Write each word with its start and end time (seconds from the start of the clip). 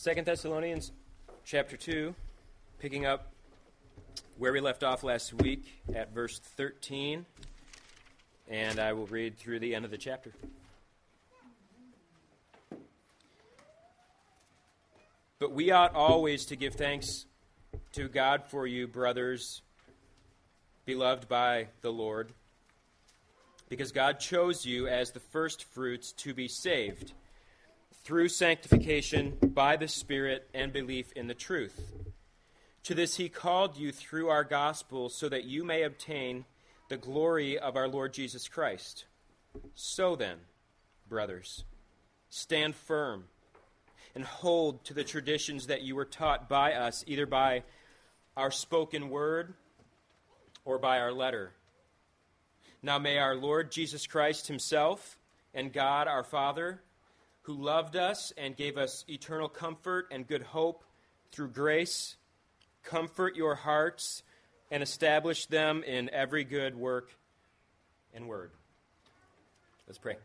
Second 0.00 0.26
Thessalonians 0.26 0.92
chapter 1.44 1.76
2, 1.76 2.14
picking 2.78 3.04
up 3.04 3.32
where 4.36 4.52
we 4.52 4.60
left 4.60 4.84
off 4.84 5.02
last 5.02 5.34
week 5.34 5.82
at 5.92 6.14
verse 6.14 6.38
13, 6.38 7.26
and 8.48 8.78
I 8.78 8.92
will 8.92 9.06
read 9.06 9.36
through 9.36 9.58
the 9.58 9.74
end 9.74 9.84
of 9.84 9.90
the 9.90 9.98
chapter. 9.98 10.30
But 15.40 15.50
we 15.50 15.72
ought 15.72 15.96
always 15.96 16.46
to 16.46 16.54
give 16.54 16.74
thanks 16.74 17.26
to 17.94 18.06
God 18.06 18.44
for 18.46 18.68
you, 18.68 18.86
brothers, 18.86 19.62
beloved 20.86 21.28
by 21.28 21.70
the 21.80 21.90
Lord, 21.90 22.30
because 23.68 23.90
God 23.90 24.20
chose 24.20 24.64
you 24.64 24.86
as 24.86 25.10
the 25.10 25.18
first 25.18 25.64
fruits 25.64 26.12
to 26.18 26.34
be 26.34 26.46
saved 26.46 27.14
through 28.08 28.26
sanctification 28.30 29.36
by 29.42 29.76
the 29.76 29.86
Spirit 29.86 30.48
and 30.54 30.72
belief 30.72 31.12
in 31.12 31.26
the 31.26 31.34
truth. 31.34 31.92
To 32.84 32.94
this 32.94 33.18
he 33.18 33.28
called 33.28 33.76
you 33.76 33.92
through 33.92 34.28
our 34.28 34.44
gospel 34.44 35.10
so 35.10 35.28
that 35.28 35.44
you 35.44 35.62
may 35.62 35.82
obtain 35.82 36.46
the 36.88 36.96
glory 36.96 37.58
of 37.58 37.76
our 37.76 37.86
Lord 37.86 38.14
Jesus 38.14 38.48
Christ. 38.48 39.04
So 39.74 40.16
then, 40.16 40.38
brothers, 41.06 41.64
stand 42.30 42.76
firm 42.76 43.24
and 44.14 44.24
hold 44.24 44.86
to 44.86 44.94
the 44.94 45.04
traditions 45.04 45.66
that 45.66 45.82
you 45.82 45.94
were 45.94 46.06
taught 46.06 46.48
by 46.48 46.72
us, 46.72 47.04
either 47.06 47.26
by 47.26 47.62
our 48.38 48.50
spoken 48.50 49.10
word 49.10 49.52
or 50.64 50.78
by 50.78 50.98
our 50.98 51.12
letter. 51.12 51.52
Now 52.80 52.98
may 52.98 53.18
our 53.18 53.36
Lord 53.36 53.70
Jesus 53.70 54.06
Christ 54.06 54.48
himself 54.48 55.18
and 55.52 55.74
God 55.74 56.08
our 56.08 56.24
Father, 56.24 56.80
who 57.48 57.54
loved 57.54 57.96
us 57.96 58.30
and 58.36 58.54
gave 58.54 58.76
us 58.76 59.06
eternal 59.08 59.48
comfort 59.48 60.06
and 60.10 60.28
good 60.28 60.42
hope 60.42 60.84
through 61.32 61.48
grace, 61.48 62.16
comfort 62.84 63.36
your 63.36 63.54
hearts 63.54 64.22
and 64.70 64.82
establish 64.82 65.46
them 65.46 65.82
in 65.82 66.10
every 66.10 66.44
good 66.44 66.76
work 66.76 67.10
and 68.12 68.28
word. 68.28 68.50
Let's 69.86 69.96
pray. 69.96 70.16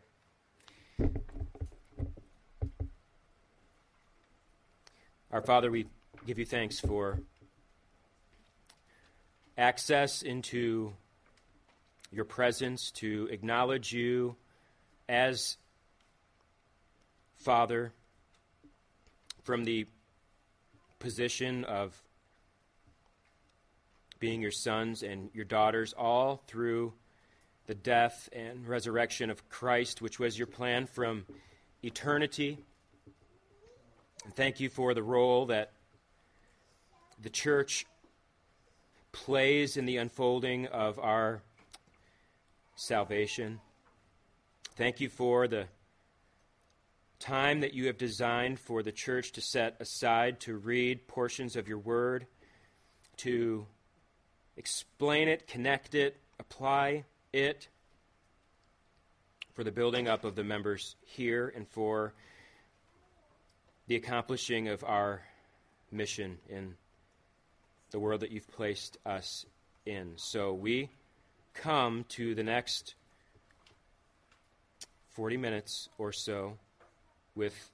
Our 5.31 5.41
Father, 5.41 5.71
we 5.71 5.85
give 6.27 6.37
you 6.37 6.45
thanks 6.45 6.81
for 6.81 7.21
access 9.57 10.23
into 10.23 10.91
your 12.11 12.25
presence 12.25 12.91
to 12.91 13.29
acknowledge 13.31 13.93
you 13.93 14.35
as 15.07 15.55
Father, 17.43 17.91
from 19.43 19.65
the 19.65 19.85
position 20.99 21.65
of 21.65 22.01
being 24.17 24.41
your 24.41 24.49
sons 24.49 25.03
and 25.03 25.29
your 25.33 25.43
daughters, 25.43 25.91
all 25.91 26.41
through 26.47 26.93
the 27.67 27.75
death 27.75 28.29
and 28.31 28.65
resurrection 28.65 29.29
of 29.29 29.49
Christ, 29.49 30.01
which 30.01 30.19
was 30.19 30.37
your 30.37 30.47
plan 30.47 30.85
from 30.85 31.25
eternity. 31.83 32.59
And 34.23 34.33
thank 34.33 34.61
you 34.61 34.69
for 34.69 34.93
the 34.93 35.03
role 35.03 35.45
that 35.47 35.73
the 37.21 37.29
church 37.29 37.85
plays 39.11 39.75
in 39.75 39.85
the 39.85 39.97
unfolding 39.97 40.67
of 40.67 40.97
our 40.97 41.41
salvation. 42.77 43.59
Thank 44.77 45.01
you 45.01 45.09
for 45.09 45.49
the 45.49 45.67
time 47.23 47.61
that 47.61 47.73
you 47.73 47.87
have 47.87 47.97
designed 47.97 48.59
for 48.59 48.83
the 48.83 48.91
church 48.91 49.31
to 49.31 49.39
set 49.39 49.77
aside 49.79 50.41
to 50.41 50.57
read 50.57 51.07
portions 51.07 51.55
of 51.55 51.69
your 51.69 51.77
word, 51.77 52.27
to 53.15 53.65
explain 54.57 55.29
it, 55.29 55.47
connect 55.47 55.95
it, 55.95 56.17
apply 56.37 57.05
it 57.31 57.69
for 59.53 59.63
the 59.63 59.71
building 59.71 60.09
up 60.09 60.25
of 60.25 60.35
the 60.35 60.43
members 60.43 60.97
here 61.05 61.53
and 61.55 61.65
for 61.69 62.13
the 63.87 63.95
accomplishing 63.95 64.67
of 64.67 64.83
our 64.83 65.21
mission 65.91 66.37
in 66.49 66.75
the 67.91 67.99
world 67.99 68.19
that 68.19 68.31
you've 68.31 68.51
placed 68.51 68.97
us 69.05 69.45
in. 69.85 70.11
So 70.17 70.51
we 70.53 70.89
come 71.53 72.03
to 72.09 72.35
the 72.35 72.43
next 72.43 72.95
40 75.11 75.37
minutes 75.37 75.87
or 75.97 76.11
so 76.11 76.57
with 77.35 77.71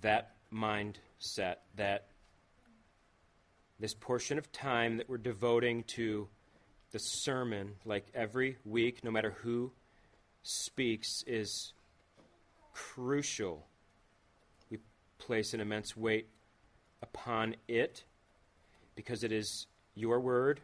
that 0.00 0.32
mindset 0.52 1.56
that 1.76 2.06
this 3.80 3.94
portion 3.94 4.38
of 4.38 4.50
time 4.50 4.96
that 4.96 5.08
we're 5.08 5.18
devoting 5.18 5.84
to 5.84 6.28
the 6.90 6.98
sermon, 6.98 7.74
like 7.84 8.06
every 8.14 8.56
week, 8.64 9.04
no 9.04 9.10
matter 9.10 9.30
who 9.42 9.70
speaks, 10.42 11.22
is 11.26 11.72
crucial. 12.72 13.66
We 14.70 14.78
place 15.18 15.54
an 15.54 15.60
immense 15.60 15.96
weight 15.96 16.28
upon 17.02 17.56
it 17.68 18.04
because 18.96 19.22
it 19.22 19.30
is 19.30 19.66
your 19.94 20.18
word 20.18 20.60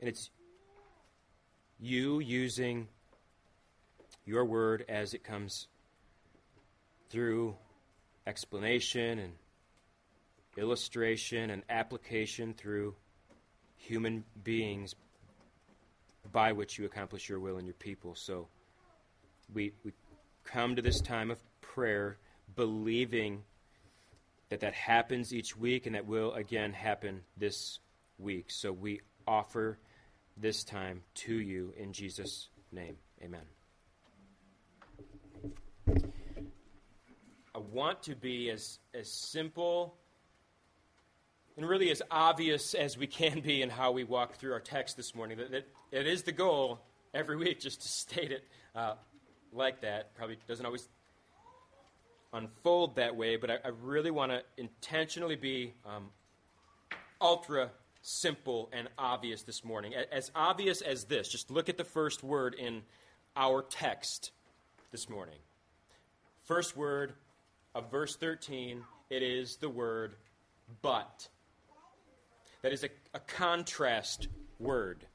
and 0.00 0.08
it's 0.08 0.30
you 1.78 2.20
using 2.20 2.88
your 4.26 4.44
word 4.44 4.84
as 4.88 5.14
it 5.14 5.24
comes 5.24 5.68
through 7.10 7.56
explanation 8.26 9.18
and 9.18 9.32
illustration 10.56 11.50
and 11.50 11.62
application 11.68 12.54
through 12.54 12.94
human 13.76 14.24
beings 14.42 14.94
by 16.32 16.52
which 16.52 16.78
you 16.78 16.84
accomplish 16.84 17.28
your 17.28 17.40
will 17.40 17.58
in 17.58 17.64
your 17.64 17.74
people. 17.74 18.14
So 18.14 18.48
we, 19.52 19.72
we 19.84 19.92
come 20.44 20.76
to 20.76 20.82
this 20.82 21.00
time 21.00 21.30
of 21.30 21.38
prayer 21.60 22.18
believing 22.56 23.42
that 24.48 24.60
that 24.60 24.74
happens 24.74 25.32
each 25.32 25.56
week 25.56 25.86
and 25.86 25.94
that 25.94 26.06
will 26.06 26.32
again 26.34 26.72
happen 26.72 27.22
this 27.36 27.78
week. 28.18 28.46
So 28.50 28.72
we 28.72 29.00
offer 29.26 29.78
this 30.36 30.64
time 30.64 31.02
to 31.14 31.34
you 31.34 31.72
in 31.76 31.92
Jesus' 31.92 32.48
name. 32.72 32.96
Amen. 33.22 33.59
I 37.60 37.62
want 37.74 38.04
to 38.04 38.14
be 38.14 38.48
as, 38.48 38.78
as 38.94 39.12
simple 39.12 39.94
and 41.58 41.68
really 41.68 41.90
as 41.90 42.00
obvious 42.10 42.72
as 42.72 42.96
we 42.96 43.06
can 43.06 43.40
be 43.40 43.60
in 43.60 43.68
how 43.68 43.92
we 43.92 44.02
walk 44.02 44.36
through 44.36 44.54
our 44.54 44.60
text 44.60 44.96
this 44.96 45.14
morning. 45.14 45.36
That, 45.36 45.50
that 45.50 45.68
it 45.92 46.06
is 46.06 46.22
the 46.22 46.32
goal 46.32 46.80
every 47.12 47.36
week 47.36 47.60
just 47.60 47.82
to 47.82 47.88
state 47.88 48.32
it 48.32 48.44
uh, 48.74 48.94
like 49.52 49.82
that. 49.82 50.14
Probably 50.14 50.38
doesn't 50.48 50.64
always 50.64 50.88
unfold 52.32 52.96
that 52.96 53.14
way, 53.14 53.36
but 53.36 53.50
I, 53.50 53.58
I 53.62 53.68
really 53.82 54.10
want 54.10 54.32
to 54.32 54.42
intentionally 54.56 55.36
be 55.36 55.74
um, 55.84 56.08
ultra 57.20 57.72
simple 58.00 58.70
and 58.72 58.88
obvious 58.96 59.42
this 59.42 59.62
morning. 59.66 59.92
As 60.10 60.30
obvious 60.34 60.80
as 60.80 61.04
this, 61.04 61.28
just 61.28 61.50
look 61.50 61.68
at 61.68 61.76
the 61.76 61.84
first 61.84 62.24
word 62.24 62.54
in 62.54 62.80
our 63.36 63.60
text 63.60 64.30
this 64.92 65.10
morning. 65.10 65.36
First 66.44 66.74
word, 66.74 67.12
of 67.74 67.90
verse 67.90 68.16
13, 68.16 68.82
it 69.10 69.22
is 69.22 69.56
the 69.56 69.68
word 69.68 70.14
but. 70.82 71.28
That 72.62 72.72
is 72.72 72.84
a, 72.84 72.88
a 73.14 73.20
contrast 73.20 74.28
word. 74.58 75.06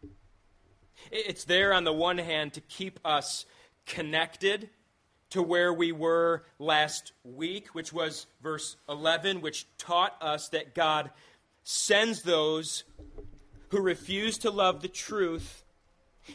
It's 1.11 1.43
there 1.43 1.73
on 1.73 1.83
the 1.83 1.93
one 1.93 2.17
hand 2.17 2.53
to 2.53 2.61
keep 2.61 2.99
us 3.05 3.45
connected 3.85 4.69
to 5.31 5.41
where 5.41 5.73
we 5.73 5.91
were 5.91 6.43
last 6.59 7.11
week, 7.23 7.67
which 7.69 7.91
was 7.91 8.25
verse 8.41 8.77
11, 8.87 9.41
which 9.41 9.67
taught 9.77 10.15
us 10.21 10.49
that 10.49 10.73
God 10.73 11.11
sends 11.63 12.21
those 12.21 12.83
who 13.69 13.81
refuse 13.81 14.37
to 14.39 14.49
love 14.49 14.81
the 14.81 14.87
truth 14.87 15.63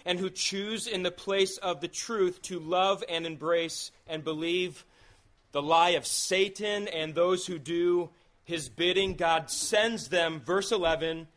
and 0.05 0.19
who 0.19 0.31
choose 0.31 0.87
in 0.87 1.03
the 1.03 1.11
place 1.11 1.57
of 1.59 1.81
the 1.81 1.89
truth 1.89 2.43
to 2.43 2.61
love 2.61 3.03
and 3.09 3.27
embrace 3.27 3.91
and 4.07 4.23
believe 4.23 4.85
the 5.53 5.63
lie 5.63 5.91
of 5.91 6.07
Satan 6.07 6.89
and 6.89 7.15
those 7.15 7.47
who 7.47 7.59
do 7.59 8.11
his 8.45 8.69
bidding. 8.69 9.15
God 9.15 9.51
sends 9.51 10.09
them, 10.09 10.41
verse 10.45 10.73
11, 10.73 11.29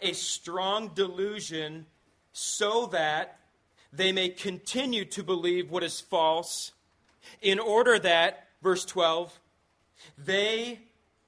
a 0.00 0.12
strong 0.12 0.90
delusion 0.94 1.86
so 2.32 2.86
that 2.86 3.38
they 3.92 4.12
may 4.12 4.28
continue 4.28 5.04
to 5.04 5.22
believe 5.22 5.70
what 5.70 5.82
is 5.82 6.00
false, 6.00 6.72
in 7.40 7.58
order 7.58 7.98
that, 7.98 8.48
verse 8.62 8.84
12, 8.84 9.38
they 10.18 10.80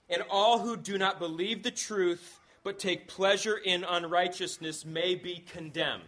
and 0.08 0.22
all 0.30 0.58
who 0.60 0.76
do 0.76 0.98
not 0.98 1.18
believe 1.18 1.62
the 1.62 1.70
truth 1.70 2.40
but 2.62 2.78
take 2.78 3.06
pleasure 3.06 3.56
in 3.56 3.84
unrighteousness 3.84 4.84
may 4.86 5.14
be 5.14 5.44
condemned. 5.52 6.02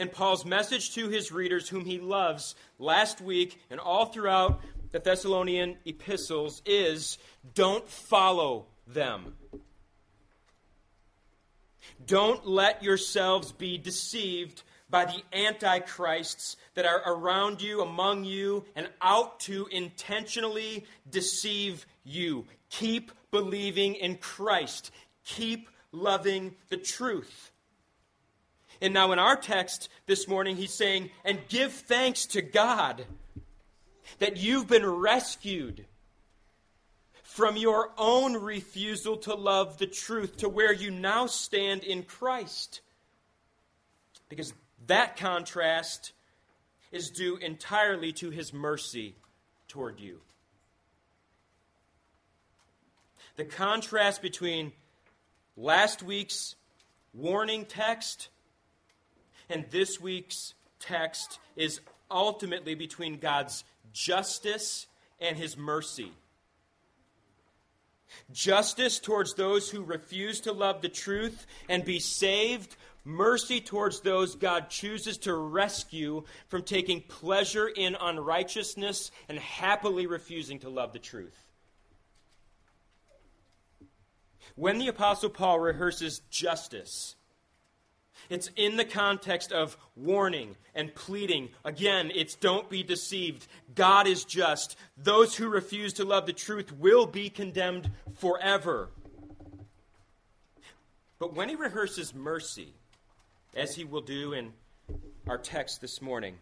And 0.00 0.10
Paul's 0.10 0.46
message 0.46 0.94
to 0.94 1.10
his 1.10 1.30
readers, 1.30 1.68
whom 1.68 1.84
he 1.84 2.00
loves, 2.00 2.54
last 2.78 3.20
week 3.20 3.60
and 3.70 3.78
all 3.78 4.06
throughout 4.06 4.62
the 4.92 4.98
Thessalonian 4.98 5.76
epistles 5.84 6.62
is 6.64 7.18
don't 7.54 7.86
follow 7.86 8.64
them. 8.86 9.34
Don't 12.06 12.46
let 12.46 12.82
yourselves 12.82 13.52
be 13.52 13.76
deceived 13.76 14.62
by 14.88 15.04
the 15.04 15.22
antichrists 15.36 16.56
that 16.76 16.86
are 16.86 17.02
around 17.04 17.60
you, 17.60 17.82
among 17.82 18.24
you, 18.24 18.64
and 18.74 18.88
out 19.02 19.38
to 19.40 19.68
intentionally 19.70 20.86
deceive 21.10 21.84
you. 22.04 22.46
Keep 22.70 23.12
believing 23.30 23.96
in 23.96 24.16
Christ. 24.16 24.92
Keep 25.26 25.68
loving 25.92 26.54
the 26.70 26.78
truth. 26.78 27.49
And 28.80 28.94
now, 28.94 29.12
in 29.12 29.18
our 29.18 29.36
text 29.36 29.88
this 30.06 30.26
morning, 30.26 30.56
he's 30.56 30.72
saying, 30.72 31.10
and 31.24 31.38
give 31.48 31.72
thanks 31.72 32.26
to 32.26 32.40
God 32.40 33.04
that 34.18 34.38
you've 34.38 34.68
been 34.68 34.86
rescued 34.86 35.84
from 37.22 37.56
your 37.56 37.90
own 37.96 38.34
refusal 38.34 39.16
to 39.18 39.34
love 39.34 39.78
the 39.78 39.86
truth 39.86 40.38
to 40.38 40.48
where 40.48 40.72
you 40.72 40.90
now 40.90 41.26
stand 41.26 41.84
in 41.84 42.02
Christ. 42.02 42.80
Because 44.28 44.52
that 44.86 45.16
contrast 45.16 46.12
is 46.90 47.10
due 47.10 47.36
entirely 47.36 48.12
to 48.14 48.30
his 48.30 48.52
mercy 48.52 49.14
toward 49.68 50.00
you. 50.00 50.20
The 53.36 53.44
contrast 53.44 54.22
between 54.22 54.72
last 55.56 56.02
week's 56.02 56.56
warning 57.14 57.64
text 57.64 58.28
and 59.50 59.64
this 59.70 60.00
week's 60.00 60.54
text 60.78 61.38
is 61.56 61.80
ultimately 62.10 62.74
between 62.74 63.18
God's 63.18 63.64
justice 63.92 64.86
and 65.20 65.36
his 65.36 65.56
mercy. 65.56 66.12
Justice 68.32 68.98
towards 68.98 69.34
those 69.34 69.70
who 69.70 69.82
refuse 69.82 70.40
to 70.40 70.52
love 70.52 70.82
the 70.82 70.88
truth 70.88 71.46
and 71.68 71.84
be 71.84 72.00
saved. 72.00 72.76
Mercy 73.04 73.60
towards 73.60 74.00
those 74.00 74.34
God 74.34 74.68
chooses 74.68 75.18
to 75.18 75.34
rescue 75.34 76.24
from 76.48 76.62
taking 76.62 77.02
pleasure 77.02 77.68
in 77.68 77.96
unrighteousness 78.00 79.10
and 79.28 79.38
happily 79.38 80.06
refusing 80.06 80.58
to 80.60 80.68
love 80.68 80.92
the 80.92 80.98
truth. 80.98 81.36
When 84.56 84.78
the 84.78 84.88
Apostle 84.88 85.30
Paul 85.30 85.60
rehearses 85.60 86.20
justice, 86.30 87.14
it's 88.30 88.50
in 88.56 88.76
the 88.76 88.84
context 88.84 89.52
of 89.52 89.76
warning 89.96 90.56
and 90.74 90.94
pleading. 90.94 91.50
Again, 91.64 92.12
it's 92.14 92.36
don't 92.36 92.70
be 92.70 92.82
deceived. 92.82 93.46
God 93.74 94.06
is 94.06 94.24
just. 94.24 94.76
Those 94.96 95.34
who 95.34 95.48
refuse 95.48 95.92
to 95.94 96.04
love 96.04 96.26
the 96.26 96.32
truth 96.32 96.72
will 96.72 97.06
be 97.06 97.28
condemned 97.28 97.90
forever. 98.14 98.88
But 101.18 101.34
when 101.34 101.48
he 101.48 101.56
rehearses 101.56 102.14
mercy, 102.14 102.72
as 103.54 103.74
he 103.74 103.84
will 103.84 104.00
do 104.00 104.32
in 104.32 104.52
our 105.26 105.36
text 105.36 105.80
this 105.80 106.00
morning, 106.00 106.36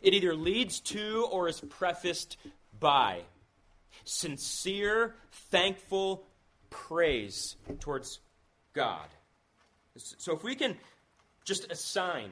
it 0.00 0.14
either 0.14 0.34
leads 0.34 0.80
to 0.80 1.26
or 1.30 1.48
is 1.48 1.60
prefaced 1.60 2.36
by 2.78 3.22
sincere, 4.04 5.16
thankful 5.50 6.24
praise 6.70 7.56
towards 7.80 8.20
God. 8.72 9.08
So 9.98 10.34
if 10.34 10.42
we 10.42 10.54
can 10.54 10.76
just 11.44 11.70
assign 11.70 12.30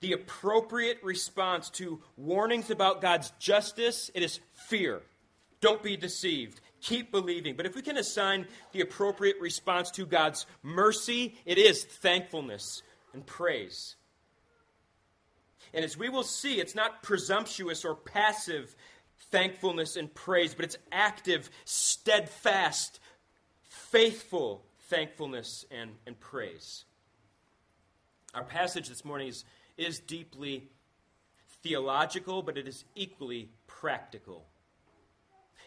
the 0.00 0.12
appropriate 0.12 0.98
response 1.02 1.70
to 1.70 2.00
warnings 2.16 2.70
about 2.70 3.00
God's 3.00 3.30
justice, 3.38 4.10
it 4.14 4.22
is 4.22 4.40
fear. 4.52 5.02
Don't 5.60 5.82
be 5.82 5.96
deceived. 5.96 6.60
Keep 6.80 7.10
believing. 7.10 7.56
But 7.56 7.66
if 7.66 7.74
we 7.74 7.82
can 7.82 7.96
assign 7.96 8.46
the 8.72 8.80
appropriate 8.80 9.36
response 9.40 9.90
to 9.92 10.06
God's 10.06 10.46
mercy, 10.62 11.36
it 11.44 11.58
is 11.58 11.84
thankfulness 11.84 12.82
and 13.12 13.24
praise. 13.26 13.96
And 15.72 15.84
as 15.84 15.96
we 15.96 16.08
will 16.08 16.22
see, 16.22 16.60
it's 16.60 16.74
not 16.74 17.02
presumptuous 17.02 17.84
or 17.84 17.94
passive 17.94 18.74
thankfulness 19.30 19.96
and 19.96 20.12
praise, 20.14 20.54
but 20.54 20.64
it's 20.64 20.78
active, 20.92 21.50
steadfast, 21.64 23.00
faithful 23.62 24.64
thankfulness 24.88 25.64
and, 25.70 25.90
and 26.06 26.18
praise. 26.18 26.84
Our 28.34 28.44
passage 28.44 28.88
this 28.88 29.04
morning 29.04 29.28
is, 29.28 29.44
is 29.76 29.98
deeply 29.98 30.68
theological, 31.62 32.42
but 32.42 32.58
it 32.58 32.68
is 32.68 32.84
equally 32.94 33.50
practical. 33.66 34.44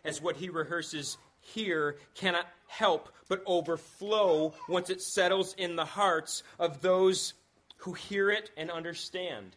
As 0.05 0.21
what 0.21 0.37
he 0.37 0.49
rehearses 0.49 1.17
here 1.41 1.97
cannot 2.15 2.47
help 2.67 3.09
but 3.27 3.41
overflow 3.45 4.53
once 4.67 4.89
it 4.89 5.01
settles 5.01 5.53
in 5.57 5.75
the 5.75 5.85
hearts 5.85 6.43
of 6.57 6.81
those 6.81 7.33
who 7.77 7.93
hear 7.93 8.29
it 8.29 8.51
and 8.57 8.69
understand. 8.69 9.55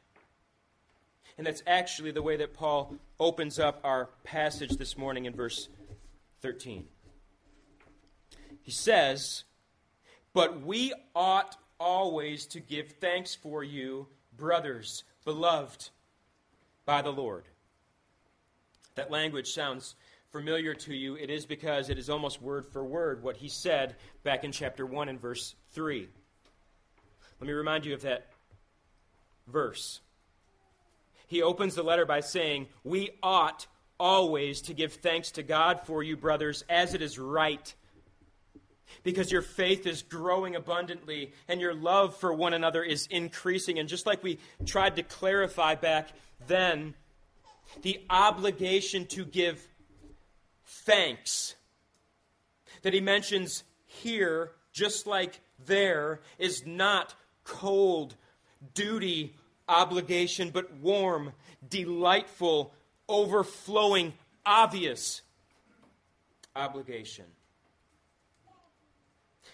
And 1.38 1.46
that's 1.46 1.62
actually 1.66 2.10
the 2.10 2.22
way 2.22 2.36
that 2.36 2.54
Paul 2.54 2.94
opens 3.18 3.58
up 3.58 3.80
our 3.84 4.10
passage 4.24 4.76
this 4.76 4.96
morning 4.96 5.24
in 5.24 5.34
verse 5.34 5.68
13. 6.40 6.84
He 8.62 8.70
says, 8.70 9.44
but 10.34 10.62
we 10.62 10.92
ought 11.14 11.56
always 11.78 12.46
to 12.46 12.60
give 12.60 12.92
thanks 13.00 13.34
for 13.34 13.64
you, 13.64 14.06
brothers, 14.36 15.04
beloved 15.24 15.90
by 16.84 17.02
the 17.02 17.12
Lord. 17.12 17.44
That 18.94 19.10
language 19.10 19.52
sounds 19.52 19.94
familiar 20.30 20.74
to 20.74 20.94
you. 20.94 21.16
It 21.16 21.30
is 21.30 21.44
because 21.44 21.90
it 21.90 21.98
is 21.98 22.08
almost 22.08 22.40
word 22.40 22.66
for 22.66 22.84
word 22.84 23.22
what 23.22 23.36
he 23.36 23.48
said 23.48 23.96
back 24.22 24.44
in 24.44 24.52
chapter 24.52 24.86
1 24.86 25.08
and 25.08 25.20
verse 25.20 25.54
3. 25.72 26.08
Let 27.40 27.46
me 27.46 27.52
remind 27.52 27.84
you 27.84 27.94
of 27.94 28.02
that 28.02 28.28
verse. 29.46 30.00
He 31.26 31.42
opens 31.42 31.74
the 31.74 31.82
letter 31.82 32.06
by 32.06 32.20
saying, 32.20 32.68
We 32.84 33.10
ought 33.22 33.66
always 33.98 34.62
to 34.62 34.74
give 34.74 34.94
thanks 34.94 35.30
to 35.32 35.42
God 35.42 35.80
for 35.84 36.02
you, 36.02 36.16
brothers, 36.16 36.64
as 36.68 36.94
it 36.94 37.02
is 37.02 37.18
right 37.18 37.74
because 39.02 39.32
your 39.32 39.42
faith 39.42 39.86
is 39.86 40.02
growing 40.02 40.56
abundantly 40.56 41.32
and 41.48 41.60
your 41.60 41.74
love 41.74 42.16
for 42.16 42.32
one 42.32 42.54
another 42.54 42.82
is 42.82 43.06
increasing. 43.10 43.78
And 43.78 43.88
just 43.88 44.06
like 44.06 44.22
we 44.22 44.38
tried 44.66 44.96
to 44.96 45.02
clarify 45.02 45.74
back 45.74 46.10
then, 46.46 46.94
the 47.82 48.00
obligation 48.10 49.06
to 49.06 49.24
give 49.24 49.66
thanks 50.64 51.54
that 52.82 52.94
he 52.94 53.00
mentions 53.00 53.64
here, 53.86 54.52
just 54.72 55.06
like 55.06 55.40
there, 55.64 56.20
is 56.38 56.66
not 56.66 57.14
cold 57.44 58.14
duty 58.74 59.34
obligation, 59.68 60.50
but 60.50 60.72
warm, 60.76 61.32
delightful, 61.68 62.74
overflowing, 63.08 64.12
obvious 64.44 65.22
obligation 66.54 67.24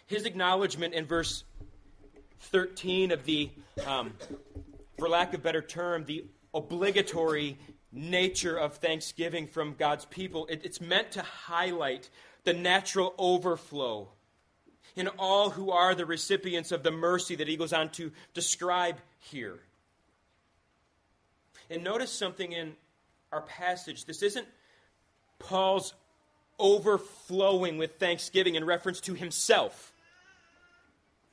his 0.09 0.25
acknowledgement 0.25 0.95
in 0.95 1.05
verse 1.05 1.45
13 2.41 3.13
of 3.13 3.25
the, 3.25 3.51
um, 3.87 4.13
for 4.99 5.09
lack 5.09 5.35
of 5.35 5.43
better 5.43 5.63
term, 5.63 6.05
the 6.07 6.25
obligatory 6.55 7.59
nature 7.93 8.57
of 8.57 8.77
thanksgiving 8.77 9.47
from 9.47 9.75
God's 9.79 10.07
people, 10.07 10.47
it, 10.47 10.63
it's 10.65 10.81
meant 10.81 11.13
to 11.13 11.23
highlight 11.23 12.09
the 12.45 12.55
natural 12.55 13.15
overflow 13.19 14.09
in 14.97 15.09
all 15.19 15.51
who 15.51 15.71
are 15.71 15.95
the 15.95 16.07
recipients 16.07 16.73
of 16.73 16.83
the 16.83 16.91
mercy 16.91 17.37
that 17.37 17.47
he 17.47 17.57
goes 17.57 17.75
on 17.75 17.91
to 17.91 18.11
describe 18.33 18.97
here. 19.19 19.59
And 21.69 21.85
notice 21.85 22.11
something 22.11 22.51
in 22.51 22.75
our 23.31 23.43
passage. 23.43 24.07
This 24.07 24.23
isn't 24.23 24.47
Paul's 25.39 25.93
overflowing 26.59 27.77
with 27.77 27.99
thanksgiving 27.99 28.55
in 28.55 28.65
reference 28.65 29.03
to 29.03 29.13
himself 29.13 29.93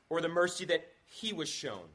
or 0.10 0.22
the 0.22 0.30
mercy 0.30 0.66
that 0.66 0.88
he 1.06 1.34
was 1.34 1.50
shown. 1.50 1.86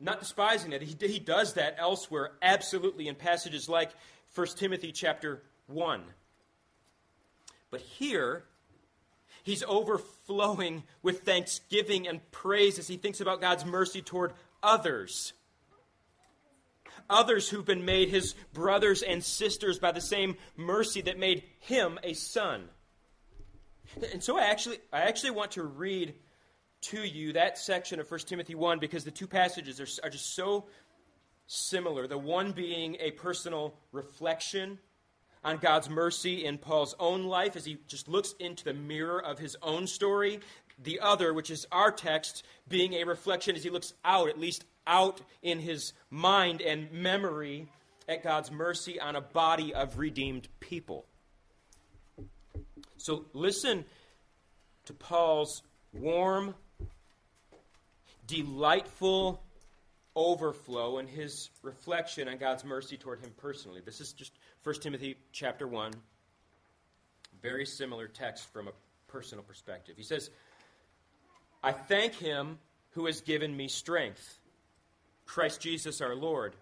Not 0.00 0.20
despising 0.20 0.72
it, 0.72 0.82
he, 0.82 0.96
he 1.06 1.18
does 1.18 1.54
that 1.54 1.76
elsewhere, 1.78 2.32
absolutely, 2.40 3.08
in 3.08 3.14
passages 3.14 3.68
like 3.68 3.90
1 4.34 4.46
Timothy 4.56 4.92
chapter 4.92 5.42
1. 5.66 6.02
But 7.70 7.80
here, 7.80 8.44
he's 9.42 9.62
overflowing 9.64 10.84
with 11.02 11.22
thanksgiving 11.22 12.08
and 12.08 12.20
praise 12.30 12.78
as 12.78 12.88
he 12.88 12.96
thinks 12.96 13.20
about 13.20 13.40
God's 13.40 13.64
mercy 13.64 14.00
toward 14.00 14.32
others. 14.62 15.32
Others 17.10 17.48
who've 17.48 17.64
been 17.64 17.84
made 17.84 18.08
his 18.08 18.34
brothers 18.52 19.02
and 19.02 19.24
sisters 19.24 19.78
by 19.78 19.92
the 19.92 20.00
same 20.00 20.36
mercy 20.56 21.00
that 21.02 21.18
made 21.18 21.42
him 21.60 21.98
a 22.02 22.12
son. 22.12 22.68
And 24.02 24.22
so 24.22 24.38
I 24.38 24.44
actually, 24.44 24.78
I 24.92 25.02
actually 25.02 25.30
want 25.30 25.52
to 25.52 25.62
read 25.62 26.14
to 26.80 27.02
you 27.02 27.32
that 27.32 27.58
section 27.58 28.00
of 28.00 28.10
1 28.10 28.20
Timothy 28.20 28.54
1 28.54 28.78
because 28.78 29.04
the 29.04 29.10
two 29.10 29.26
passages 29.26 29.80
are, 29.80 30.06
are 30.06 30.10
just 30.10 30.34
so 30.34 30.66
similar. 31.46 32.06
The 32.06 32.18
one 32.18 32.52
being 32.52 32.96
a 33.00 33.10
personal 33.12 33.74
reflection 33.92 34.78
on 35.44 35.58
God's 35.58 35.88
mercy 35.88 36.44
in 36.44 36.58
Paul's 36.58 36.94
own 36.98 37.24
life 37.24 37.56
as 37.56 37.64
he 37.64 37.78
just 37.86 38.08
looks 38.08 38.34
into 38.38 38.64
the 38.64 38.74
mirror 38.74 39.22
of 39.22 39.38
his 39.38 39.56
own 39.62 39.86
story. 39.86 40.40
The 40.82 41.00
other, 41.00 41.32
which 41.34 41.50
is 41.50 41.66
our 41.72 41.90
text, 41.90 42.44
being 42.68 42.94
a 42.94 43.04
reflection 43.04 43.56
as 43.56 43.64
he 43.64 43.70
looks 43.70 43.94
out, 44.04 44.28
at 44.28 44.38
least 44.38 44.64
out 44.86 45.20
in 45.42 45.58
his 45.58 45.92
mind 46.10 46.62
and 46.62 46.92
memory, 46.92 47.68
at 48.08 48.22
God's 48.22 48.50
mercy 48.50 48.98
on 48.98 49.16
a 49.16 49.20
body 49.20 49.74
of 49.74 49.98
redeemed 49.98 50.48
people. 50.60 51.06
So 53.08 53.24
listen 53.32 53.86
to 54.84 54.92
Paul's 54.92 55.62
warm, 55.94 56.54
delightful 58.26 59.42
overflow 60.14 60.98
in 60.98 61.06
his 61.06 61.48
reflection 61.62 62.28
on 62.28 62.36
God's 62.36 62.66
mercy 62.66 62.98
toward 62.98 63.20
him 63.20 63.32
personally. 63.38 63.80
This 63.82 64.02
is 64.02 64.12
just 64.12 64.32
1 64.62 64.74
Timothy 64.82 65.16
chapter 65.32 65.66
1. 65.66 65.92
Very 67.40 67.64
similar 67.64 68.08
text 68.08 68.52
from 68.52 68.68
a 68.68 68.72
personal 69.06 69.42
perspective. 69.42 69.94
He 69.96 70.02
says, 70.02 70.28
I 71.62 71.72
thank 71.72 72.12
him 72.12 72.58
who 72.90 73.06
has 73.06 73.22
given 73.22 73.56
me 73.56 73.68
strength, 73.68 74.38
Christ 75.24 75.62
Jesus 75.62 76.02
our 76.02 76.14
Lord, 76.14 76.56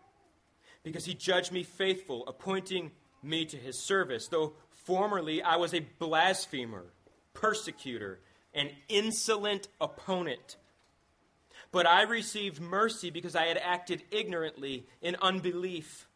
because 0.84 1.04
he 1.04 1.14
judged 1.14 1.50
me 1.50 1.64
faithful, 1.64 2.24
appointing 2.28 2.92
me 3.20 3.46
to 3.46 3.56
his 3.56 3.84
service, 3.84 4.28
though 4.28 4.52
formerly 4.86 5.42
I 5.42 5.56
was 5.56 5.74
a 5.74 5.86
blasphemer, 5.98 6.86
persecutor, 7.34 8.20
an 8.54 8.70
insolent 8.88 9.68
opponent. 9.80 10.56
But 11.72 11.86
I 11.86 12.02
received 12.02 12.60
mercy 12.60 13.10
because 13.10 13.36
I 13.36 13.46
had 13.46 13.58
acted 13.58 14.02
ignorantly 14.10 14.86
in 15.02 15.16
unbelief. 15.20 16.06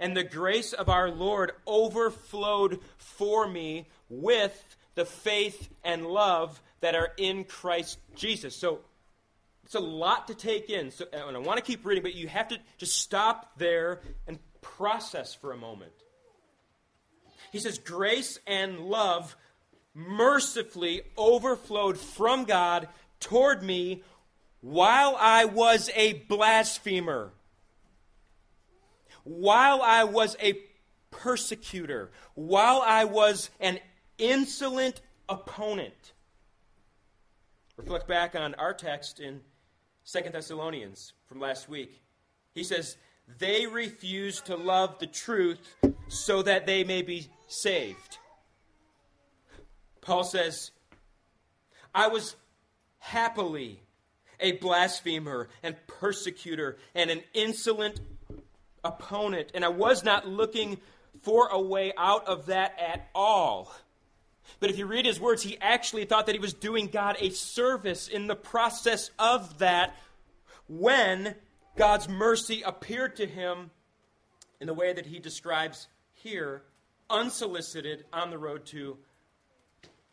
And 0.00 0.16
the 0.16 0.24
grace 0.24 0.72
of 0.72 0.88
our 0.88 1.10
Lord 1.10 1.52
overflowed 1.66 2.80
for 2.96 3.46
me 3.46 3.86
with 4.08 4.76
the 4.96 5.04
faith 5.04 5.68
and 5.84 6.06
love 6.06 6.60
that 6.80 6.94
are 6.94 7.12
in 7.16 7.44
Christ 7.44 7.98
Jesus. 8.16 8.56
So 8.56 8.80
it's 9.64 9.74
a 9.74 9.80
lot 9.80 10.26
to 10.28 10.34
take 10.34 10.70
in. 10.70 10.90
So, 10.90 11.04
and 11.12 11.36
I 11.36 11.40
want 11.40 11.58
to 11.58 11.64
keep 11.64 11.84
reading, 11.84 12.02
but 12.02 12.14
you 12.14 12.28
have 12.28 12.48
to 12.48 12.58
just 12.78 12.98
stop 12.98 13.58
there 13.58 14.00
and 14.26 14.38
process 14.60 15.34
for 15.34 15.52
a 15.52 15.56
moment. 15.56 15.92
He 17.54 17.60
says, 17.60 17.78
Grace 17.78 18.40
and 18.48 18.80
love 18.80 19.36
mercifully 19.94 21.02
overflowed 21.16 21.96
from 21.96 22.46
God 22.46 22.88
toward 23.20 23.62
me 23.62 24.02
while 24.60 25.16
I 25.16 25.44
was 25.44 25.88
a 25.94 26.14
blasphemer, 26.14 27.30
while 29.22 29.82
I 29.82 30.02
was 30.02 30.36
a 30.42 30.58
persecutor, 31.12 32.10
while 32.34 32.82
I 32.84 33.04
was 33.04 33.50
an 33.60 33.78
insolent 34.18 35.00
opponent. 35.28 36.12
Reflect 37.76 38.08
back 38.08 38.34
on 38.34 38.56
our 38.56 38.74
text 38.74 39.20
in 39.20 39.40
Second 40.02 40.32
Thessalonians 40.32 41.12
from 41.26 41.38
last 41.38 41.68
week. 41.68 42.02
He 42.52 42.64
says, 42.64 42.96
They 43.38 43.68
refuse 43.68 44.40
to 44.40 44.56
love 44.56 44.98
the 44.98 45.06
truth 45.06 45.76
so 46.08 46.42
that 46.42 46.66
they 46.66 46.82
may 46.82 47.02
be 47.02 47.30
saved. 47.48 48.18
Paul 50.00 50.24
says, 50.24 50.70
I 51.94 52.08
was 52.08 52.36
happily 52.98 53.80
a 54.40 54.52
blasphemer 54.52 55.48
and 55.62 55.76
persecutor 55.86 56.76
and 56.94 57.10
an 57.10 57.22
insolent 57.32 58.00
opponent, 58.82 59.52
and 59.54 59.64
I 59.64 59.68
was 59.68 60.04
not 60.04 60.28
looking 60.28 60.78
for 61.22 61.48
a 61.48 61.60
way 61.60 61.92
out 61.96 62.26
of 62.26 62.46
that 62.46 62.78
at 62.78 63.08
all. 63.14 63.72
But 64.60 64.70
if 64.70 64.78
you 64.78 64.86
read 64.86 65.06
his 65.06 65.20
words, 65.20 65.42
he 65.42 65.56
actually 65.60 66.04
thought 66.04 66.26
that 66.26 66.34
he 66.34 66.40
was 66.40 66.52
doing 66.52 66.88
God 66.88 67.16
a 67.18 67.30
service 67.30 68.08
in 68.08 68.26
the 68.26 68.36
process 68.36 69.10
of 69.18 69.58
that 69.58 69.96
when 70.68 71.34
God's 71.76 72.08
mercy 72.08 72.62
appeared 72.62 73.16
to 73.16 73.26
him 73.26 73.70
in 74.60 74.66
the 74.66 74.74
way 74.74 74.92
that 74.92 75.06
he 75.06 75.18
describes 75.18 75.88
here, 76.12 76.62
unsolicited 77.10 78.04
on 78.12 78.30
the 78.30 78.38
road 78.38 78.66
to 78.66 78.96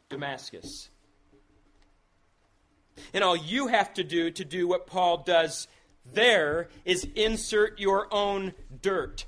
Damascus. 0.10 0.90
And 3.14 3.24
all 3.24 3.36
you 3.36 3.68
have 3.68 3.94
to 3.96 4.04
do 4.04 4.32
to 4.32 4.46
do 4.46 4.68
what 4.68 4.88
Paul 4.88 5.24
does 5.24 5.68
there 6.14 6.70
is 6.84 7.08
insert 7.16 7.80
your 7.80 8.08
own 8.12 8.54
dirt. 8.82 9.26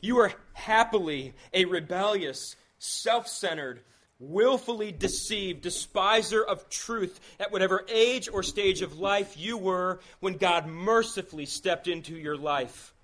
You 0.00 0.18
are 0.18 0.32
happily 0.54 1.34
a 1.52 1.64
rebellious, 1.64 2.56
self 2.78 3.28
centered, 3.28 3.82
willfully 4.18 4.90
deceived, 4.90 5.62
despiser 5.62 6.42
of 6.42 6.68
truth 6.68 7.20
at 7.38 7.52
whatever 7.52 7.84
age 7.88 8.28
or 8.32 8.42
stage 8.42 8.82
of 8.82 8.98
life 8.98 9.36
you 9.36 9.56
were 9.56 10.00
when 10.20 10.38
God 10.38 10.66
mercifully 10.66 11.46
stepped 11.46 11.86
into 11.86 12.16
your 12.16 12.36
life 12.36 12.94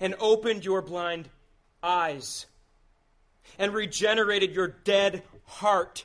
and 0.00 0.14
opened 0.18 0.64
your 0.64 0.82
blind 0.82 1.28
eyes 1.82 2.46
and 3.58 3.72
regenerated 3.72 4.54
your 4.54 4.68
dead 4.68 5.22
heart 5.44 6.04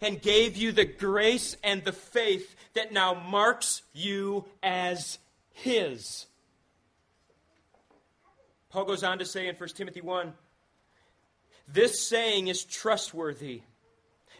and 0.00 0.22
gave 0.22 0.56
you 0.56 0.72
the 0.72 0.84
grace 0.84 1.56
and 1.64 1.84
the 1.84 1.92
faith 1.92 2.54
that 2.74 2.92
now 2.92 3.14
marks 3.14 3.82
you 3.92 4.44
as 4.62 5.18
His. 5.52 6.26
Paul 8.70 8.84
goes 8.84 9.02
on 9.02 9.18
to 9.18 9.24
say 9.24 9.48
in 9.48 9.56
1 9.56 9.68
Timothy 9.70 10.00
1 10.00 10.32
this 11.72 12.06
saying 12.06 12.48
is 12.48 12.64
trustworthy 12.64 13.62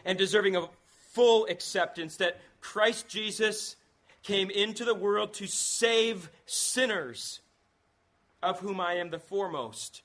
and 0.03 0.17
deserving 0.17 0.55
of 0.55 0.69
full 1.11 1.45
acceptance 1.47 2.17
that 2.17 2.39
Christ 2.59 3.07
Jesus 3.07 3.75
came 4.23 4.49
into 4.49 4.85
the 4.85 4.93
world 4.93 5.33
to 5.35 5.47
save 5.47 6.29
sinners, 6.45 7.39
of 8.41 8.59
whom 8.59 8.79
I 8.79 8.95
am 8.95 9.09
the 9.09 9.19
foremost. 9.19 10.01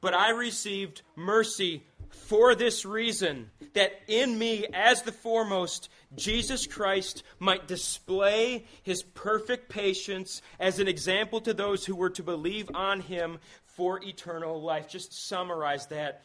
But 0.00 0.14
I 0.14 0.30
received 0.30 1.02
mercy 1.16 1.84
for 2.10 2.54
this 2.54 2.84
reason, 2.84 3.50
that 3.74 3.92
in 4.06 4.38
me, 4.38 4.66
as 4.72 5.02
the 5.02 5.12
foremost, 5.12 5.88
Jesus 6.16 6.66
Christ 6.66 7.22
might 7.38 7.68
display 7.68 8.64
his 8.82 9.02
perfect 9.02 9.68
patience 9.68 10.40
as 10.58 10.78
an 10.78 10.88
example 10.88 11.40
to 11.42 11.52
those 11.52 11.84
who 11.84 11.94
were 11.94 12.10
to 12.10 12.22
believe 12.22 12.70
on 12.74 13.00
him 13.00 13.38
for 13.64 14.02
eternal 14.02 14.60
life. 14.60 14.88
Just 14.88 15.28
summarize 15.28 15.86
that 15.88 16.22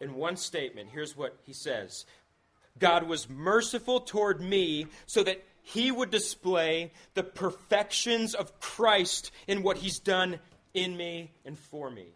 in 0.00 0.14
one 0.14 0.36
statement. 0.36 0.90
Here's 0.92 1.16
what 1.16 1.38
he 1.44 1.52
says 1.52 2.04
God 2.78 3.04
was 3.04 3.28
merciful 3.28 4.00
toward 4.00 4.40
me 4.40 4.86
so 5.06 5.22
that 5.22 5.44
he 5.62 5.90
would 5.90 6.10
display 6.10 6.92
the 7.14 7.22
perfections 7.22 8.34
of 8.34 8.58
Christ 8.60 9.30
in 9.46 9.62
what 9.62 9.78
he's 9.78 10.00
done 10.00 10.38
in 10.74 10.96
me 10.96 11.32
and 11.44 11.58
for 11.58 11.90
me. 11.90 12.08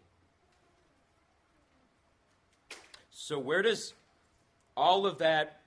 So, 3.09 3.39
where 3.39 3.61
does 3.61 3.93
all 4.75 5.05
of 5.05 5.19
that 5.19 5.61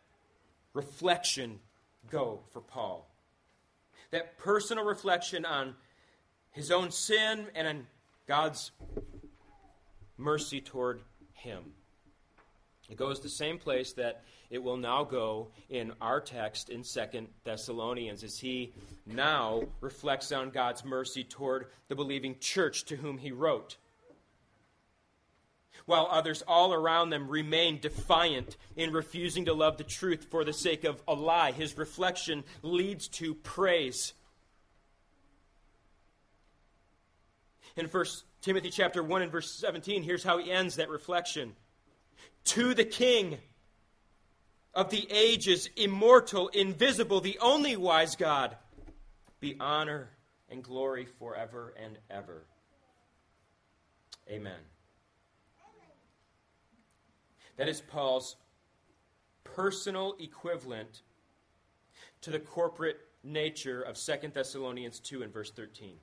reflection 0.74 1.58
go 2.10 2.40
for 2.52 2.60
Paul? 2.60 3.08
That 4.10 4.38
personal 4.38 4.84
reflection 4.84 5.44
on 5.44 5.74
his 6.50 6.70
own 6.70 6.90
sin 6.90 7.46
and 7.54 7.66
on 7.66 7.86
God's 8.26 8.72
mercy 10.16 10.60
toward 10.60 11.00
him. 11.32 11.72
It 12.90 12.96
goes 12.96 13.20
the 13.20 13.28
same 13.28 13.58
place 13.58 13.92
that 13.94 14.24
it 14.50 14.62
will 14.62 14.76
now 14.76 15.04
go 15.04 15.48
in 15.68 15.92
our 16.00 16.20
text 16.20 16.68
in 16.68 16.84
Second 16.84 17.28
Thessalonians 17.44 18.24
as 18.24 18.38
he 18.38 18.72
now 19.06 19.62
reflects 19.80 20.32
on 20.32 20.50
God's 20.50 20.84
mercy 20.84 21.24
toward 21.24 21.66
the 21.88 21.94
believing 21.94 22.36
church 22.40 22.84
to 22.86 22.96
whom 22.96 23.18
he 23.18 23.32
wrote 23.32 23.76
while 25.86 26.08
others 26.10 26.42
all 26.46 26.72
around 26.72 27.10
them 27.10 27.28
remain 27.28 27.80
defiant 27.80 28.56
in 28.76 28.92
refusing 28.92 29.46
to 29.46 29.52
love 29.52 29.76
the 29.76 29.84
truth 29.84 30.26
for 30.30 30.44
the 30.44 30.52
sake 30.52 30.84
of 30.84 31.02
a 31.08 31.14
lie. 31.14 31.52
His 31.52 31.76
reflection 31.76 32.44
leads 32.62 33.08
to 33.08 33.34
praise. 33.34 34.12
In 37.76 37.86
1 37.86 38.04
Timothy 38.40 38.70
chapter 38.70 39.02
1 39.02 39.22
and 39.22 39.32
verse 39.32 39.58
17, 39.58 40.02
here's 40.02 40.24
how 40.24 40.38
he 40.38 40.50
ends 40.50 40.76
that 40.76 40.88
reflection. 40.88 41.54
To 42.44 42.74
the 42.74 42.84
King 42.84 43.38
of 44.74 44.90
the 44.90 45.06
ages, 45.10 45.68
immortal, 45.76 46.48
invisible, 46.48 47.20
the 47.20 47.38
only 47.40 47.76
wise 47.76 48.16
God, 48.16 48.56
be 49.40 49.56
honor 49.58 50.10
and 50.48 50.62
glory 50.62 51.06
forever 51.18 51.74
and 51.82 51.98
ever. 52.10 52.44
Amen. 54.28 54.60
That 57.56 57.68
is 57.68 57.80
Paul's 57.80 58.36
personal 59.44 60.14
equivalent 60.18 61.02
to 62.22 62.30
the 62.30 62.38
corporate 62.38 63.00
nature 63.22 63.82
of 63.82 63.96
2 63.96 64.28
Thessalonians 64.32 65.00
2 65.00 65.22
and 65.22 65.32
verse 65.32 65.50
13. 65.50 65.94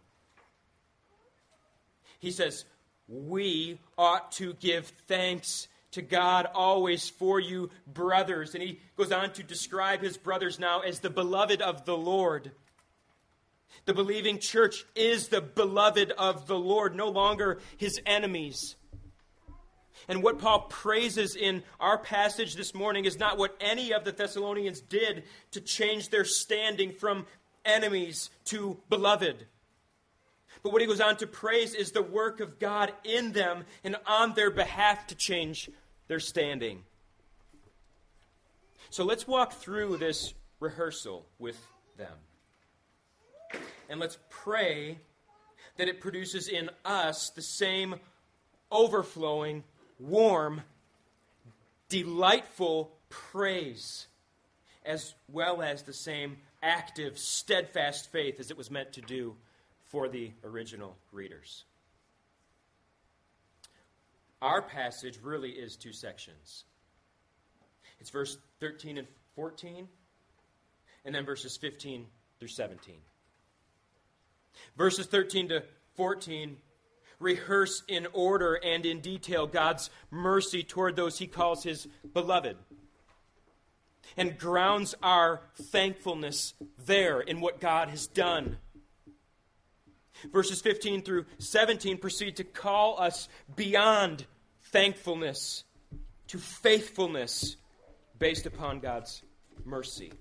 He 2.19 2.31
says, 2.31 2.65
We 3.07 3.79
ought 3.97 4.31
to 4.33 4.53
give 4.53 4.87
thanks 5.07 5.67
to 5.91 6.01
God 6.01 6.47
always 6.53 7.09
for 7.09 7.39
you, 7.39 7.69
brothers. 7.85 8.53
And 8.53 8.63
he 8.63 8.79
goes 8.95 9.11
on 9.11 9.33
to 9.33 9.43
describe 9.43 10.01
his 10.01 10.17
brothers 10.17 10.59
now 10.59 10.81
as 10.81 10.99
the 10.99 11.09
beloved 11.09 11.61
of 11.61 11.85
the 11.85 11.97
Lord. 11.97 12.51
The 13.85 13.93
believing 13.93 14.39
church 14.39 14.85
is 14.95 15.29
the 15.29 15.41
beloved 15.41 16.11
of 16.11 16.47
the 16.47 16.59
Lord, 16.59 16.95
no 16.95 17.09
longer 17.09 17.59
his 17.77 18.01
enemies. 18.05 18.75
And 20.09 20.23
what 20.23 20.39
Paul 20.39 20.61
praises 20.61 21.35
in 21.35 21.63
our 21.79 21.97
passage 21.97 22.55
this 22.55 22.73
morning 22.73 23.05
is 23.05 23.19
not 23.19 23.37
what 23.37 23.55
any 23.59 23.93
of 23.93 24.03
the 24.03 24.11
Thessalonians 24.11 24.81
did 24.81 25.23
to 25.51 25.61
change 25.61 26.09
their 26.09 26.25
standing 26.25 26.91
from 26.91 27.25
enemies 27.65 28.29
to 28.45 28.77
beloved. 28.89 29.47
But 30.63 30.71
what 30.71 30.81
he 30.81 30.87
goes 30.87 31.01
on 31.01 31.17
to 31.17 31.27
praise 31.27 31.73
is 31.73 31.91
the 31.91 32.01
work 32.01 32.39
of 32.39 32.59
God 32.59 32.93
in 33.03 33.31
them 33.31 33.65
and 33.83 33.95
on 34.05 34.33
their 34.33 34.51
behalf 34.51 35.07
to 35.07 35.15
change 35.15 35.69
their 36.07 36.19
standing. 36.19 36.83
So 38.89 39.03
let's 39.03 39.27
walk 39.27 39.53
through 39.53 39.97
this 39.97 40.33
rehearsal 40.59 41.25
with 41.39 41.59
them. 41.97 42.13
And 43.89 43.99
let's 43.99 44.17
pray 44.29 44.99
that 45.77 45.87
it 45.87 46.01
produces 46.01 46.47
in 46.47 46.69
us 46.83 47.29
the 47.29 47.41
same 47.41 47.95
overflowing, 48.71 49.63
warm, 49.99 50.61
delightful 51.89 52.91
praise, 53.09 54.07
as 54.85 55.13
well 55.31 55.61
as 55.61 55.83
the 55.83 55.93
same 55.93 56.37
active, 56.61 57.17
steadfast 57.17 58.11
faith 58.11 58.39
as 58.39 58.51
it 58.51 58.57
was 58.57 58.71
meant 58.71 58.93
to 58.93 59.01
do 59.01 59.35
for 59.87 60.07
the 60.07 60.31
original 60.43 60.95
readers. 61.11 61.65
Our 64.41 64.61
passage 64.61 65.19
really 65.23 65.49
is 65.49 65.75
two 65.75 65.93
sections. 65.93 66.65
It's 67.99 68.09
verse 68.09 68.37
13 68.59 68.97
and 68.97 69.07
14, 69.35 69.87
and 71.05 71.15
then 71.15 71.25
verses 71.25 71.57
15 71.57 72.05
through 72.39 72.47
17. 72.49 72.95
Verses 74.77 75.07
13 75.07 75.49
to 75.49 75.63
14 75.95 76.57
rehearse 77.19 77.81
in 77.87 78.07
order 78.13 78.55
and 78.55 78.85
in 78.85 78.99
detail 78.99 79.47
God's 79.47 79.89
mercy 80.11 80.63
toward 80.63 80.95
those 80.95 81.17
he 81.17 81.25
calls 81.25 81.63
his 81.63 81.87
beloved 82.13 82.57
and 84.15 84.37
grounds 84.37 84.95
our 85.01 85.41
thankfulness 85.55 86.53
there 86.85 87.19
in 87.19 87.41
what 87.41 87.59
God 87.59 87.89
has 87.89 88.07
done 88.07 88.57
Verses 90.31 90.61
15 90.61 91.03
through 91.03 91.25
17 91.39 91.97
proceed 91.97 92.37
to 92.37 92.43
call 92.43 92.99
us 92.99 93.29
beyond 93.55 94.25
thankfulness 94.71 95.63
to 96.27 96.37
faithfulness 96.37 97.55
based 98.19 98.45
upon 98.45 98.79
God's 98.79 99.23
mercy. 99.65 100.11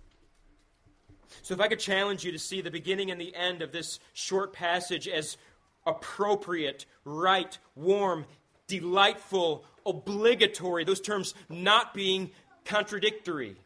So, 1.43 1.55
if 1.55 1.61
I 1.61 1.69
could 1.69 1.81
challenge 1.81 2.25
you 2.25 2.33
to 2.33 2.39
see 2.39 2.61
the 2.61 2.71
beginning 2.71 3.11
and 3.11 3.21
the 3.21 3.35
end 3.35 3.63
of 3.63 3.73
this 3.73 3.99
short 4.13 4.53
passage 4.53 5.09
as 5.09 5.37
appropriate, 5.85 6.87
right, 7.05 7.59
warm, 7.75 8.27
delightful, 8.69 9.65
obligatory, 9.85 10.85
those 10.85 11.01
terms 11.01 11.35
not 11.49 11.95
being 11.95 12.31
contradictory. 12.65 13.57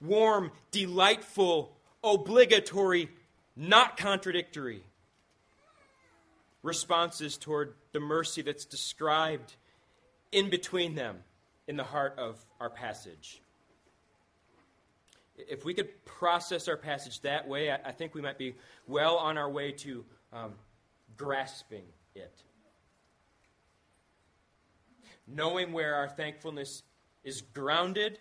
Warm, 0.00 0.50
delightful, 0.70 1.76
obligatory, 2.02 3.10
not 3.56 3.96
contradictory 3.96 4.82
responses 6.62 7.36
toward 7.36 7.74
the 7.92 8.00
mercy 8.00 8.42
that's 8.42 8.64
described 8.64 9.54
in 10.32 10.50
between 10.50 10.94
them 10.94 11.18
in 11.66 11.76
the 11.76 11.84
heart 11.84 12.14
of 12.18 12.44
our 12.60 12.70
passage. 12.70 13.40
If 15.36 15.64
we 15.64 15.72
could 15.72 16.04
process 16.04 16.68
our 16.68 16.76
passage 16.76 17.20
that 17.22 17.48
way, 17.48 17.72
I, 17.72 17.92
think 17.92 18.14
we 18.14 18.20
might 18.20 18.36
be 18.36 18.54
well 18.86 19.16
on 19.16 19.38
our 19.38 19.48
way 19.48 19.72
to 19.72 20.04
um, 20.32 20.52
grasping 21.16 21.84
it. 22.14 22.42
Knowing 25.26 25.72
where 25.72 25.94
our 25.94 26.08
thankfulness 26.08 26.82
is 27.24 27.40
grounded, 27.40 28.18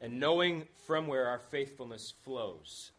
and 0.00 0.18
knowing 0.18 0.66
from 0.86 1.06
where 1.06 1.28
our 1.28 1.38
faithfulness 1.38 2.12
flows 2.24 2.90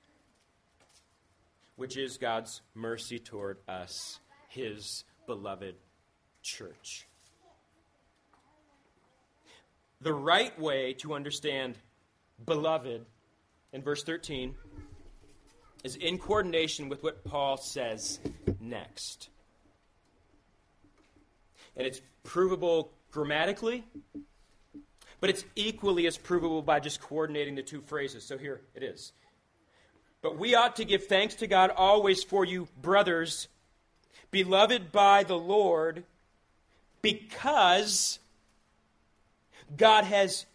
which 1.76 1.98
is 1.98 2.18
God's 2.18 2.62
mercy 2.76 3.20
toward 3.20 3.58
us, 3.68 4.20
his 4.50 5.04
beloved 5.26 5.76
church. 6.42 7.08
The 10.02 10.14
right 10.14 10.58
way 10.60 10.94
to 11.00 11.14
understand 11.14 11.78
beloved 12.46 13.06
in 13.72 13.82
verse 13.82 14.04
13 14.04 14.54
is 15.84 15.96
in 15.96 16.18
coordination 16.18 16.90
with 16.90 17.04
what 17.04 17.24
Paul 17.24 17.58
says 17.58 18.20
next. 18.60 19.30
And 21.76 21.88
it's 21.88 22.02
provable 22.24 22.92
grammatically, 23.12 23.84
but 25.20 25.30
it's 25.30 25.46
equally 25.56 26.06
as 26.08 26.18
provable 26.18 26.62
by 26.62 26.80
just 26.80 27.02
coordinating 27.02 27.56
the 27.56 27.64
two 27.64 27.82
phrases. 27.82 28.24
So 28.24 28.38
here 28.38 28.62
it 28.76 28.84
is. 28.84 29.14
But 30.24 30.40
we 30.40 30.56
ought 30.56 30.78
to 30.78 30.86
give 30.86 31.06
thanks 31.06 31.36
to 31.36 31.48
God 31.48 31.70
always 31.76 32.24
for 32.24 32.46
you, 32.46 32.70
brothers, 32.82 33.50
beloved 34.32 34.92
by 34.92 35.24
the 35.24 35.38
Lord, 35.38 36.06
because 37.02 38.20
God 39.76 40.06
has 40.06 40.46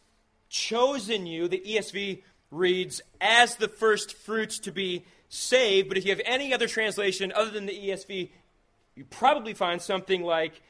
chosen 0.49 1.27
you. 1.27 1.49
The 1.49 1.63
ESV 1.65 2.23
reads, 2.51 3.03
as 3.21 3.57
the 3.57 3.69
first 3.69 4.15
fruits 4.15 4.59
to 4.61 4.73
be 4.73 5.05
saved. 5.29 5.89
But 5.89 5.99
if 5.99 6.07
you 6.07 6.13
have 6.13 6.23
any 6.25 6.55
other 6.55 6.67
translation 6.67 7.31
other 7.37 7.51
than 7.51 7.67
the 7.67 7.79
ESV, 7.79 8.31
you 8.97 9.05
probably 9.11 9.53
find 9.53 9.83
something 9.83 10.23
like, 10.23 10.63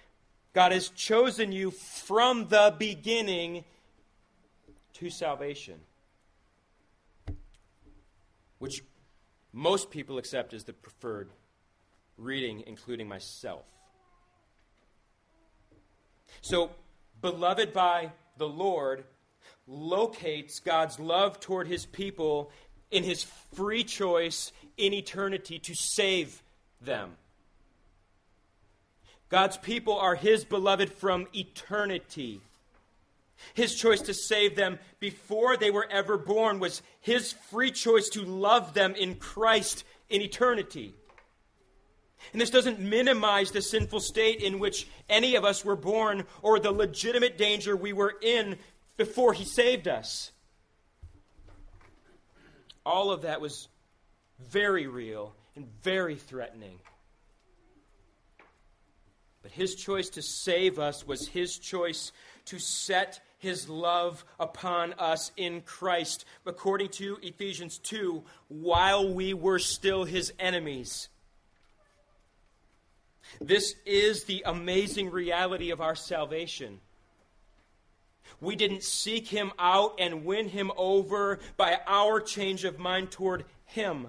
God 0.55 0.73
has 0.73 0.89
chosen 0.89 1.53
you 1.53 1.71
from 1.71 2.49
the 2.49 2.75
beginning 2.77 3.63
to 4.95 5.09
salvation 5.09 5.79
which 8.59 8.83
most 9.53 9.91
people 9.91 10.19
accept 10.19 10.53
as 10.53 10.65
the 10.65 10.73
preferred 10.73 11.31
reading, 12.17 12.65
including 12.67 13.09
myself. 13.09 13.67
So, 16.41 16.71
beloved 17.21 17.73
by 17.73 18.13
the 18.37 18.49
Lord 18.49 19.05
locates 19.67 20.61
God's 20.61 20.99
love 20.99 21.41
toward 21.41 21.67
his 21.67 21.87
people 21.87 22.51
in 22.91 23.05
his 23.05 23.25
free 23.55 23.85
choice 23.85 24.53
in 24.77 24.93
eternity 24.93 25.59
to 25.59 25.75
save 25.75 26.43
them. 26.81 27.17
God's 29.29 29.59
people 29.59 29.99
are 29.99 30.15
his 30.15 30.45
beloved 30.45 30.91
from 30.91 31.27
eternity. 31.35 32.41
His 33.55 33.75
choice 33.75 34.01
to 34.03 34.15
save 34.15 34.57
them 34.57 34.79
before 35.01 35.57
they 35.57 35.71
were 35.71 35.87
ever 35.91 36.17
born 36.17 36.59
was 36.59 36.83
his 37.01 37.33
free 37.33 37.71
choice 37.71 38.09
to 38.11 38.23
love 38.23 38.75
them 38.75 38.95
in 38.95 39.17
Christ 39.17 39.85
in 40.09 40.23
eternity. 40.23 40.95
And 42.33 42.41
this 42.41 42.51
doesn't 42.51 42.81
minimize 42.81 43.51
the 43.51 43.63
sinful 43.63 44.01
state 44.01 44.43
in 44.43 44.59
which 44.59 44.89
any 45.09 45.37
of 45.37 45.45
us 45.45 45.65
were 45.65 45.77
born 45.77 46.25
or 46.43 46.59
the 46.59 46.73
legitimate 46.73 47.39
danger 47.39 47.77
we 47.77 47.93
were 47.93 48.15
in 48.21 48.59
before 48.97 49.33
he 49.33 49.45
saved 49.45 49.89
us. 49.89 50.33
All 52.85 53.11
of 53.11 53.23
that 53.23 53.41
was 53.41 53.69
very 54.41 54.87
real 54.87 55.35
and 55.55 55.67
very 55.83 56.17
threatening. 56.17 56.81
But 59.43 59.53
his 59.53 59.75
choice 59.75 60.11
to 60.11 60.23
save 60.23 60.79
us 60.79 61.07
was 61.07 61.29
his 61.29 61.59
choice 61.59 62.13
to 62.47 62.59
set 62.59 63.21
his 63.39 63.69
love 63.69 64.25
upon 64.39 64.93
us 64.95 65.33
in 65.37 65.63
Christ, 65.63 66.25
according 66.45 66.91
to 66.91 67.19
Ephesians 67.23 67.79
2, 67.79 68.23
while 68.49 69.13
we 69.13 69.33
were 69.33 69.59
still 69.59 70.05
his 70.05 70.33
enemies. 70.39 71.09
This 73.41 73.75
is 73.87 74.25
the 74.25 74.43
amazing 74.47 75.11
reality 75.11 75.71
of 75.71 75.81
our 75.81 75.95
salvation. 75.95 76.81
We 78.41 78.57
didn't 78.57 78.83
seek 78.83 79.29
him 79.29 79.53
out 79.59 79.97
and 79.99 80.25
win 80.25 80.49
him 80.49 80.71
over 80.77 81.39
by 81.57 81.79
our 81.87 82.21
change 82.21 82.65
of 82.65 82.79
mind 82.79 83.11
toward 83.11 83.45
him. 83.65 84.09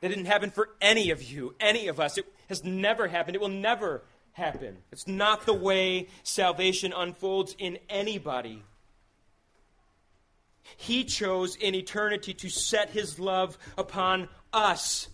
That 0.00 0.08
didn't 0.08 0.26
happen 0.26 0.50
for 0.50 0.70
any 0.80 1.10
of 1.10 1.22
you, 1.22 1.54
any 1.60 1.88
of 1.88 1.98
us. 1.98 2.18
It 2.18 2.26
has 2.48 2.62
never 2.62 3.08
happened. 3.08 3.36
It 3.36 3.40
will 3.40 3.48
never 3.48 4.02
happen. 4.34 4.76
It's 4.92 5.08
not 5.08 5.46
the 5.46 5.54
way 5.54 6.08
salvation 6.22 6.92
unfolds 6.94 7.56
in 7.58 7.78
anybody. 7.88 8.62
He 10.76 11.04
chose 11.04 11.56
in 11.56 11.74
eternity 11.74 12.34
to 12.34 12.48
set 12.48 12.90
his 12.90 13.18
love 13.18 13.56
upon 13.78 14.28
us 14.52 15.08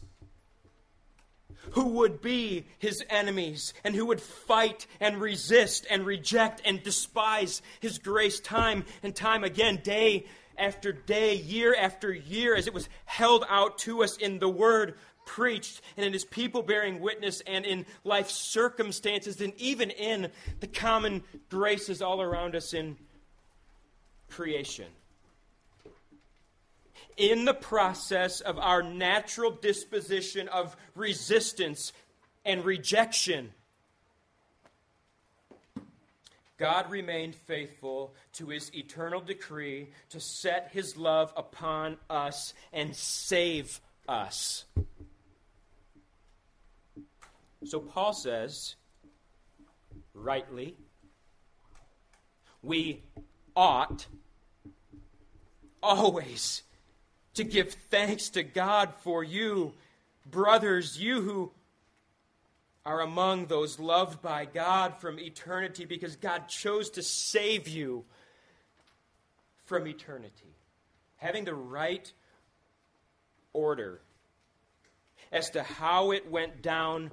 who 1.72 1.86
would 1.88 2.20
be 2.20 2.66
his 2.78 3.04
enemies 3.10 3.74
and 3.84 3.94
who 3.94 4.06
would 4.06 4.20
fight 4.20 4.86
and 4.98 5.20
resist 5.20 5.86
and 5.90 6.06
reject 6.06 6.62
and 6.64 6.82
despise 6.82 7.62
his 7.80 7.98
grace 7.98 8.40
time 8.40 8.84
and 9.02 9.14
time 9.14 9.44
again, 9.44 9.80
day 9.82 10.24
after 10.56 10.92
day, 10.92 11.34
year 11.34 11.74
after 11.74 12.12
year, 12.12 12.54
as 12.54 12.66
it 12.66 12.74
was 12.74 12.88
held 13.04 13.44
out 13.48 13.78
to 13.78 14.02
us 14.02 14.16
in 14.16 14.38
the 14.38 14.48
word 14.48 14.94
preached 15.30 15.80
and 15.96 16.04
in 16.04 16.12
his 16.12 16.24
people 16.24 16.62
bearing 16.62 17.00
witness 17.00 17.40
and 17.46 17.64
in 17.64 17.86
life 18.04 18.28
circumstances 18.30 19.40
and 19.40 19.52
even 19.56 19.90
in 19.90 20.30
the 20.60 20.66
common 20.66 21.22
graces 21.48 22.02
all 22.02 22.20
around 22.20 22.56
us 22.56 22.74
in 22.74 22.96
creation 24.28 24.86
in 27.20 27.44
the 27.44 27.54
process 27.54 28.40
of 28.40 28.58
our 28.58 28.82
natural 28.82 29.50
disposition 29.50 30.48
of 30.48 30.74
resistance 30.94 31.92
and 32.46 32.64
rejection, 32.64 33.52
God 36.56 36.90
remained 36.90 37.34
faithful 37.34 38.14
to 38.34 38.46
his 38.48 38.74
eternal 38.74 39.20
decree 39.20 39.88
to 40.08 40.18
set 40.18 40.70
his 40.72 40.96
love 40.96 41.32
upon 41.36 41.98
us 42.08 42.54
and 42.72 42.96
save 42.96 43.80
us. 44.08 44.64
So 47.64 47.78
Paul 47.78 48.14
says, 48.14 48.76
rightly, 50.14 50.76
we 52.62 53.02
ought 53.54 54.06
always 55.82 56.62
to 57.34 57.44
give 57.44 57.74
thanks 57.90 58.30
to 58.30 58.42
God 58.42 58.94
for 59.02 59.22
you, 59.22 59.74
brothers, 60.26 60.98
you 60.98 61.20
who 61.20 61.52
are 62.84 63.00
among 63.02 63.46
those 63.46 63.78
loved 63.78 64.22
by 64.22 64.46
God 64.46 64.98
from 64.98 65.18
eternity 65.18 65.84
because 65.84 66.16
God 66.16 66.48
chose 66.48 66.90
to 66.90 67.02
save 67.02 67.68
you 67.68 68.04
from 69.66 69.86
eternity. 69.86 70.56
Having 71.18 71.44
the 71.44 71.54
right 71.54 72.10
order 73.52 74.00
as 75.30 75.50
to 75.50 75.62
how 75.62 76.10
it 76.10 76.30
went 76.30 76.62
down 76.62 77.10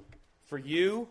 for 0.48 0.58
you 0.58 1.08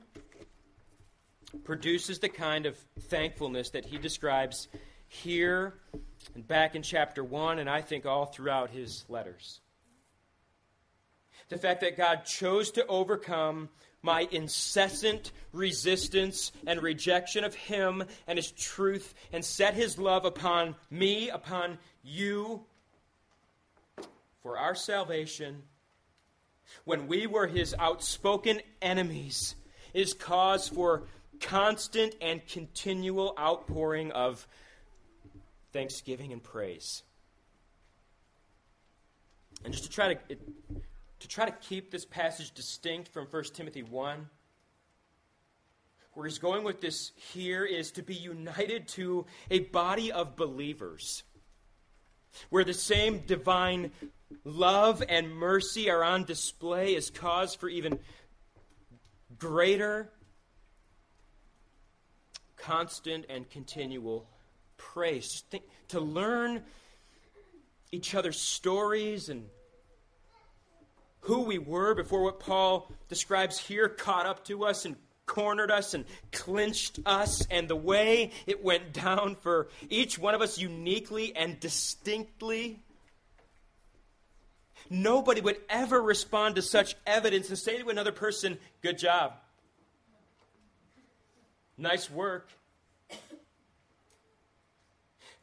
produces 1.63 2.19
the 2.19 2.29
kind 2.29 2.65
of 2.65 2.77
thankfulness 3.01 3.69
that 3.69 3.85
he 3.85 3.97
describes 3.97 4.67
here 5.07 5.75
and 6.35 6.45
back 6.47 6.75
in 6.75 6.81
chapter 6.81 7.23
1, 7.23 7.59
and 7.59 7.69
I 7.69 7.81
think 7.81 8.05
all 8.05 8.25
throughout 8.25 8.71
his 8.71 9.05
letters. 9.07 9.61
The 11.49 11.57
fact 11.57 11.81
that 11.81 11.95
God 11.95 12.25
chose 12.25 12.71
to 12.71 12.85
overcome 12.87 13.69
my 14.01 14.27
incessant 14.31 15.31
resistance 15.53 16.51
and 16.65 16.81
rejection 16.81 17.43
of 17.43 17.55
Him 17.55 18.03
and 18.27 18.37
His 18.37 18.51
truth 18.51 19.13
and 19.31 19.43
set 19.43 19.73
His 19.73 19.97
love 19.97 20.25
upon 20.25 20.75
me, 20.89 21.29
upon 21.29 21.77
you, 22.03 22.65
for 24.41 24.57
our 24.57 24.75
salvation, 24.75 25.63
when 26.85 27.07
we 27.07 27.27
were 27.27 27.47
His 27.47 27.75
outspoken 27.77 28.61
enemies, 28.81 29.55
is 29.93 30.13
cause 30.13 30.67
for 30.67 31.03
constant 31.39 32.15
and 32.21 32.45
continual 32.47 33.33
outpouring 33.39 34.11
of 34.11 34.47
thanksgiving 35.73 36.33
and 36.33 36.43
praise. 36.43 37.03
And 39.63 39.73
just 39.73 39.85
to 39.85 39.89
try 39.89 40.13
to, 40.13 40.35
to 41.19 41.27
try 41.27 41.45
to 41.45 41.51
keep 41.51 41.91
this 41.91 42.05
passage 42.05 42.51
distinct 42.51 43.09
from 43.09 43.25
1 43.25 43.43
Timothy 43.53 43.83
1, 43.83 44.29
where 46.13 46.25
he's 46.25 46.39
going 46.39 46.63
with 46.63 46.81
this 46.81 47.11
here 47.33 47.63
is 47.63 47.91
to 47.91 48.03
be 48.03 48.15
united 48.15 48.87
to 48.89 49.25
a 49.51 49.59
body 49.59 50.11
of 50.11 50.35
believers, 50.35 51.23
where 52.49 52.63
the 52.63 52.73
same 52.73 53.19
divine 53.19 53.91
love 54.43 55.03
and 55.07 55.33
mercy 55.33 55.89
are 55.89 56.03
on 56.03 56.23
display 56.23 56.95
as 56.95 57.09
cause 57.09 57.55
for 57.55 57.69
even 57.69 57.99
greater, 59.37 60.09
constant, 62.57 63.25
and 63.29 63.49
continual 63.49 64.27
praise. 64.77 65.43
Think, 65.49 65.63
to 65.89 65.99
learn 65.99 66.63
each 67.91 68.15
other's 68.15 68.39
stories 68.39 69.29
and 69.29 69.45
who 71.21 71.41
we 71.41 71.57
were 71.57 71.93
before 71.93 72.23
what 72.23 72.39
Paul 72.39 72.91
describes 73.09 73.57
here 73.59 73.89
caught 73.89 74.25
up 74.25 74.45
to 74.45 74.65
us 74.65 74.85
and 74.85 74.95
cornered 75.25 75.69
us 75.69 75.93
and 75.93 76.05
clinched 76.31 76.99
us, 77.05 77.45
and 77.51 77.67
the 77.67 77.75
way 77.75 78.31
it 78.45 78.63
went 78.63 78.93
down 78.93 79.35
for 79.35 79.67
each 79.89 80.17
one 80.17 80.33
of 80.33 80.41
us 80.41 80.57
uniquely 80.57 81.35
and 81.35 81.59
distinctly. 81.59 82.79
Nobody 84.89 85.41
would 85.41 85.57
ever 85.69 86.01
respond 86.01 86.55
to 86.55 86.61
such 86.61 86.95
evidence 87.05 87.49
and 87.49 87.57
say 87.57 87.77
to 87.77 87.89
another 87.89 88.11
person, 88.11 88.57
Good 88.81 88.97
job. 88.97 89.33
Nice 91.77 92.09
work 92.09 92.49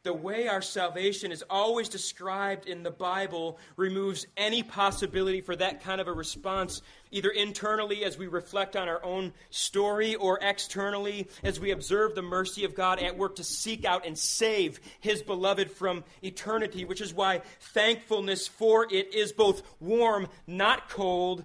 the 0.05 0.13
way 0.13 0.47
our 0.47 0.61
salvation 0.61 1.31
is 1.31 1.43
always 1.49 1.89
described 1.89 2.67
in 2.67 2.83
the 2.83 2.91
Bible 2.91 3.57
removes 3.75 4.27
any 4.37 4.61
possibility 4.61 5.41
for 5.41 5.55
that 5.55 5.83
kind 5.83 5.99
of 5.99 6.07
a 6.07 6.13
response, 6.13 6.83
either 7.09 7.29
internally 7.29 8.05
as 8.05 8.15
we 8.15 8.27
reflect 8.27 8.75
on 8.75 8.87
our 8.87 9.03
own 9.03 9.33
story 9.49 10.13
or 10.13 10.37
externally 10.43 11.27
as 11.43 11.59
we 11.59 11.71
observe 11.71 12.13
the 12.13 12.21
mercy 12.21 12.65
of 12.65 12.75
God 12.75 12.99
at 12.99 13.17
work 13.17 13.37
to 13.37 13.43
seek 13.43 13.83
out 13.83 14.05
and 14.05 14.15
save 14.15 14.79
His 14.99 15.23
beloved 15.23 15.71
from 15.71 16.03
eternity, 16.21 16.85
which 16.85 17.01
is 17.01 17.11
why 17.11 17.41
thankfulness 17.59 18.47
for 18.47 18.85
it 18.85 19.15
is 19.15 19.31
both 19.31 19.63
warm, 19.79 20.27
not 20.45 20.87
cold, 20.87 21.43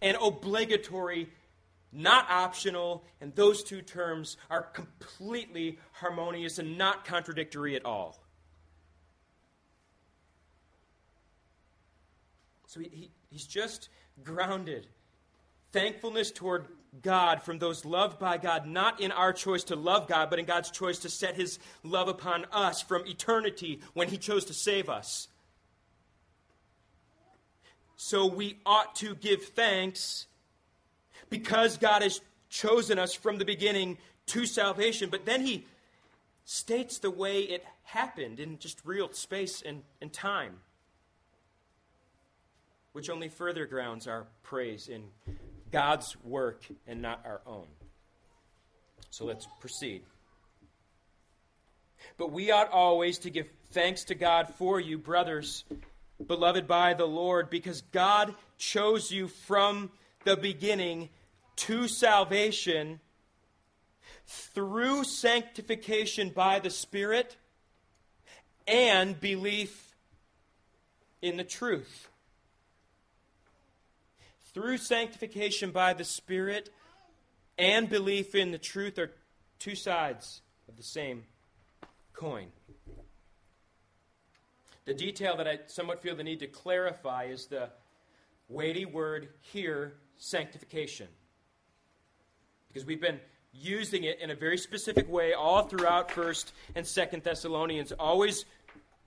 and 0.00 0.16
obligatory 0.22 1.28
not 1.92 2.30
optional, 2.30 3.04
and 3.20 3.34
those 3.34 3.62
two 3.64 3.82
terms 3.82 4.36
are 4.48 4.62
completely 4.62 5.78
harmonious 5.92 6.58
and 6.58 6.78
not 6.78 7.04
contradictory 7.04 7.74
at 7.76 7.84
all. 7.84 8.22
So 12.66 12.80
he, 12.80 12.88
he, 12.92 13.10
he's 13.30 13.46
just 13.46 13.88
grounded. 14.22 14.86
Thankfulness 15.72 16.30
toward 16.30 16.66
God 17.02 17.42
from 17.42 17.58
those 17.58 17.84
loved 17.84 18.18
by 18.18 18.36
God, 18.38 18.66
not 18.66 19.00
in 19.00 19.12
our 19.12 19.32
choice 19.32 19.64
to 19.64 19.76
love 19.76 20.08
God, 20.08 20.30
but 20.30 20.38
in 20.38 20.44
God's 20.44 20.70
choice 20.70 20.98
to 21.00 21.08
set 21.08 21.36
his 21.36 21.58
love 21.82 22.08
upon 22.08 22.46
us 22.52 22.82
from 22.82 23.06
eternity 23.06 23.80
when 23.94 24.08
he 24.08 24.16
chose 24.16 24.44
to 24.46 24.54
save 24.54 24.88
us. 24.88 25.28
So 27.96 28.26
we 28.26 28.58
ought 28.64 28.94
to 28.96 29.14
give 29.14 29.42
thanks 29.44 30.26
because 31.30 31.78
God 31.78 32.02
has 32.02 32.20
chosen 32.48 32.98
us 32.98 33.14
from 33.14 33.38
the 33.38 33.44
beginning 33.44 33.96
to 34.26 34.44
salvation. 34.44 35.08
But 35.08 35.24
then 35.24 35.46
he 35.46 35.64
states 36.44 36.98
the 36.98 37.10
way 37.10 37.42
it 37.42 37.64
happened 37.84 38.40
in 38.40 38.58
just 38.58 38.80
real 38.84 39.12
space 39.12 39.62
and, 39.62 39.82
and 40.00 40.12
time, 40.12 40.56
which 42.92 43.08
only 43.08 43.28
further 43.28 43.66
grounds 43.66 44.06
our 44.06 44.26
praise 44.42 44.88
in 44.88 45.04
God's 45.70 46.16
work 46.24 46.64
and 46.86 47.00
not 47.00 47.22
our 47.24 47.40
own. 47.46 47.66
So 49.10 49.24
let's 49.24 49.46
proceed. 49.60 50.02
But 52.16 52.32
we 52.32 52.50
ought 52.50 52.70
always 52.70 53.18
to 53.18 53.30
give 53.30 53.48
thanks 53.72 54.04
to 54.04 54.14
God 54.14 54.54
for 54.54 54.80
you, 54.80 54.98
brothers, 54.98 55.64
beloved 56.26 56.66
by 56.66 56.94
the 56.94 57.06
Lord, 57.06 57.50
because 57.50 57.82
God 57.92 58.34
chose 58.58 59.10
you 59.10 59.28
from 59.28 59.90
the 60.24 60.36
beginning 60.36 61.08
to 61.60 61.86
salvation 61.88 63.00
through 64.26 65.04
sanctification 65.04 66.30
by 66.30 66.58
the 66.58 66.70
Spirit 66.70 67.36
and 68.66 69.20
belief 69.20 69.94
in 71.20 71.36
the 71.36 71.44
truth. 71.44 72.08
Through 74.54 74.78
sanctification 74.78 75.70
by 75.70 75.92
the 75.92 76.04
Spirit 76.04 76.70
and 77.58 77.90
belief 77.90 78.34
in 78.34 78.52
the 78.52 78.58
truth 78.58 78.98
are 78.98 79.10
two 79.58 79.74
sides 79.74 80.40
of 80.66 80.78
the 80.78 80.82
same 80.82 81.24
coin. 82.14 82.46
The 84.86 84.94
detail 84.94 85.36
that 85.36 85.46
I 85.46 85.58
somewhat 85.66 86.00
feel 86.00 86.16
the 86.16 86.24
need 86.24 86.40
to 86.40 86.46
clarify 86.46 87.24
is 87.24 87.46
the 87.46 87.68
weighty 88.48 88.86
word 88.86 89.28
here 89.42 89.92
sanctification 90.16 91.08
because 92.72 92.86
we've 92.86 93.00
been 93.00 93.20
using 93.52 94.04
it 94.04 94.20
in 94.20 94.30
a 94.30 94.34
very 94.34 94.56
specific 94.56 95.10
way 95.10 95.32
all 95.32 95.64
throughout 95.64 96.08
1st 96.08 96.52
and 96.76 96.86
2nd 96.86 97.22
Thessalonians, 97.22 97.92
always 97.92 98.44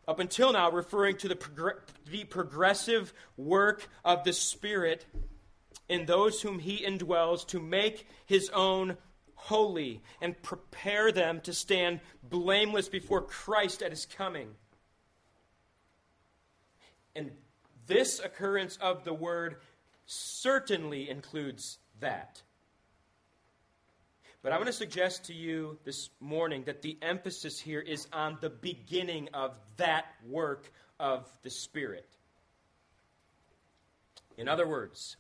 up 0.08 0.20
until 0.20 0.52
now 0.52 0.70
referring 0.70 1.16
to 1.18 1.30
the, 1.30 1.76
the 2.10 2.26
progressive 2.26 3.14
work 3.38 3.88
of 4.04 4.24
the 4.26 4.34
Spirit 4.34 5.06
in 5.88 6.06
those 6.06 6.42
whom 6.42 6.60
he 6.60 6.86
indwells 6.86 7.48
to 7.48 7.60
make 7.60 8.08
his 8.26 8.50
own 8.50 8.98
holy 9.36 10.02
and 10.22 10.42
prepare 10.42 11.12
them 11.12 11.40
to 11.42 11.54
stand 11.54 12.00
blameless 12.22 12.90
before 12.90 13.22
Christ 13.22 13.82
at 13.82 13.92
his 13.92 14.06
coming. 14.06 14.50
And 17.16 17.32
this 17.86 18.20
occurrence 18.20 18.78
of 18.82 19.04
the 19.04 19.14
word 19.14 19.58
certainly 20.06 21.10
includes 21.10 21.78
that. 22.00 22.42
But 24.44 24.52
I 24.52 24.58
want 24.58 24.68
to 24.68 24.74
suggest 24.74 25.24
to 25.26 25.34
you 25.34 25.80
this 25.86 26.10
morning 26.20 26.64
that 26.66 26.82
the 26.82 26.98
emphasis 27.02 27.58
here 27.58 27.80
is 27.80 28.08
on 28.12 28.38
the 28.42 28.50
beginning 28.50 29.30
of 29.34 29.54
that 29.78 30.08
work 30.28 30.70
of 31.00 31.26
the 31.44 31.50
Spirit. 31.50 32.10
In 34.38 34.50
other 34.50 34.68
words, 34.68 35.16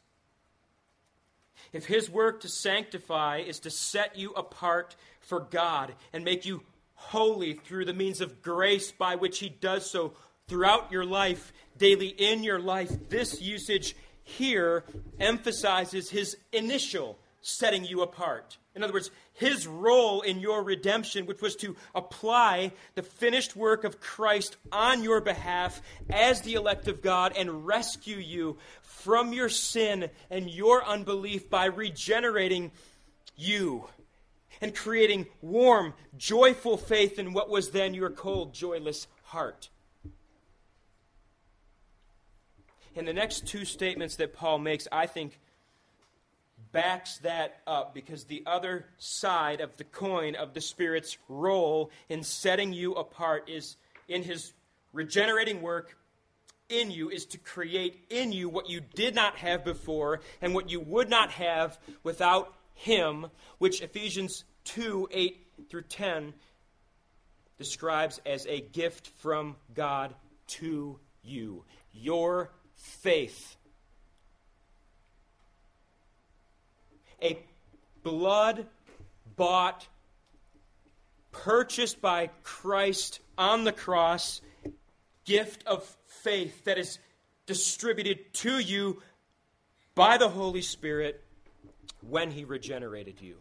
if 1.72 1.86
His 1.86 2.10
work 2.10 2.42
to 2.42 2.50
sanctify 2.50 3.38
is 3.38 3.60
to 3.62 3.70
set 3.70 4.18
you 4.18 4.32
apart 4.32 4.98
for 5.22 5.40
God 5.40 5.96
and 6.12 6.26
make 6.26 6.46
you 6.46 6.62
holy 6.96 7.54
through 7.54 7.86
the 7.86 7.94
means 7.94 8.20
of 8.20 8.42
grace 8.42 8.92
by 8.92 9.16
which 9.16 9.40
He 9.40 9.48
does 9.48 9.90
so 9.90 10.16
throughout 10.50 10.92
your 10.92 11.06
life, 11.06 11.54
daily 11.78 12.08
in 12.08 12.44
your 12.44 12.60
life, 12.60 12.92
this 13.08 13.42
usage 13.42 13.96
here 14.22 14.84
emphasizes 15.18 16.10
His 16.10 16.36
initial 16.52 17.18
setting 17.42 17.86
you 17.86 18.02
apart. 18.02 18.58
In 18.76 18.84
other 18.84 18.94
words, 18.94 19.12
his 19.34 19.68
role 19.68 20.22
in 20.22 20.40
your 20.40 20.64
redemption, 20.64 21.28
which 21.28 21.42
was 21.42 21.56
to 21.58 21.76
apply 21.94 22.72
the 22.96 23.04
finished 23.04 23.56
work 23.56 23.84
of 23.84 24.00
Christ 24.00 24.58
on 24.72 25.04
your 25.04 25.22
behalf 25.22 25.82
as 26.10 26.42
the 26.42 26.56
elect 26.56 26.88
of 26.88 27.02
God 27.02 27.34
and 27.38 27.68
rescue 27.68 28.18
you 28.18 28.58
from 28.82 29.32
your 29.32 29.50
sin 29.50 30.10
and 30.32 30.50
your 30.50 30.84
unbelief 30.84 31.52
by 31.52 31.66
regenerating 31.66 32.72
you 33.36 33.86
and 34.60 34.76
creating 34.76 35.28
warm, 35.42 35.94
joyful 36.18 36.78
faith 36.78 37.20
in 37.20 37.34
what 37.34 37.50
was 37.50 37.72
then 37.72 37.94
your 37.94 38.10
cold, 38.10 38.54
joyless 38.54 39.08
heart. 39.26 39.70
In 42.96 43.06
the 43.06 43.14
next 43.14 43.46
two 43.46 43.66
statements 43.66 44.16
that 44.16 44.34
Paul 44.34 44.60
makes, 44.60 44.88
I 44.92 45.06
think 45.08 45.40
backs 46.74 47.20
that 47.20 47.62
up 47.66 47.94
because 47.94 48.26
the 48.26 48.44
other 48.46 48.86
side 48.98 49.62
of 49.62 49.78
the 49.78 49.86
coin 49.86 50.36
of 50.36 50.54
the 50.54 50.60
Spirit's 50.60 51.18
role 51.30 51.92
in 52.10 52.24
setting 52.24 52.74
you 52.74 52.94
apart 52.94 53.50
is 53.50 53.78
in 54.10 54.24
his 54.24 54.52
regenerating 54.92 55.62
work 55.62 55.96
in 56.68 56.92
you 56.92 57.10
is 57.10 57.26
to 57.28 57.38
create 57.38 58.04
in 58.10 58.32
you 58.32 58.50
what 58.50 58.70
you 58.70 58.82
did 58.82 59.16
not 59.16 59.38
have 59.38 59.64
before 59.64 60.22
and 60.42 60.54
what 60.54 60.70
you 60.70 60.80
would 60.80 61.10
not 61.10 61.32
have 61.32 61.78
without 62.04 62.54
him, 62.74 63.28
which 63.60 63.82
Ephesians 63.82 64.44
2 64.66 65.08
8 65.12 65.48
through 65.70 65.84
10 65.84 66.34
describes 67.58 68.20
as 68.26 68.46
a 68.48 68.62
gift 68.62 69.08
from 69.20 69.56
God 69.74 70.16
to 70.48 71.00
you. 71.22 71.64
Your 71.92 72.52
faith 72.76 73.56
a 77.24 77.40
blood 78.04 78.68
bought, 79.36 79.88
purchased 81.32 82.02
by 82.02 82.30
Christ 82.44 83.22
on 83.38 83.64
the 83.64 83.72
cross 83.72 84.42
gift 85.26 85.66
of 85.66 85.84
faith 86.06 86.66
that 86.66 86.78
is 86.78 87.00
distributed 87.46 88.34
to 88.34 88.60
you 88.60 89.02
by 89.96 90.18
the 90.18 90.30
Holy 90.30 90.62
Spirit 90.62 91.24
when 92.02 92.30
He 92.30 92.44
regenerated 92.44 93.22
you. 93.22 93.38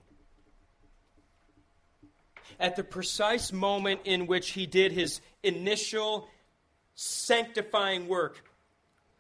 At 2.61 2.77
the 2.77 2.85
precise 2.85 3.53
moment 3.53 4.01
in 4.05 4.27
which 4.27 4.51
He 4.51 4.67
did 4.67 4.93
His 4.93 5.21
initial 5.43 6.29
sanctifying 6.95 8.07
work, 8.07 8.45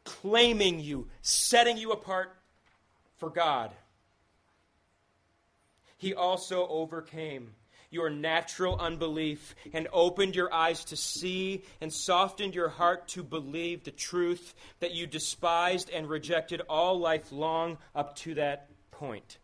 claiming 0.05 0.79
you, 0.79 1.09
setting 1.21 1.77
you 1.77 1.91
apart 1.91 2.37
for 3.19 3.29
God 3.29 3.73
he 6.03 6.15
also 6.15 6.67
overcame 6.67 7.55
your 7.89 8.11
natural 8.11 8.77
unbelief 8.81 9.55
and 9.73 9.87
opened 9.93 10.35
your 10.35 10.53
eyes 10.53 10.85
to 10.87 10.97
see 10.97 11.63
and 11.81 11.93
softened 11.93 12.57
your 12.57 12.69
heart 12.69 13.07
to 13.07 13.23
believe 13.23 13.85
the 13.85 13.93
truth 13.93 14.53
that 14.81 14.91
you 14.91 15.07
despised 15.07 15.91
and 15.91 16.09
rejected 16.09 16.61
all 16.69 16.99
life 16.99 17.31
long 17.31 17.79
up 17.95 18.17
to 18.17 18.35
that 18.35 18.69
point. 18.91 19.39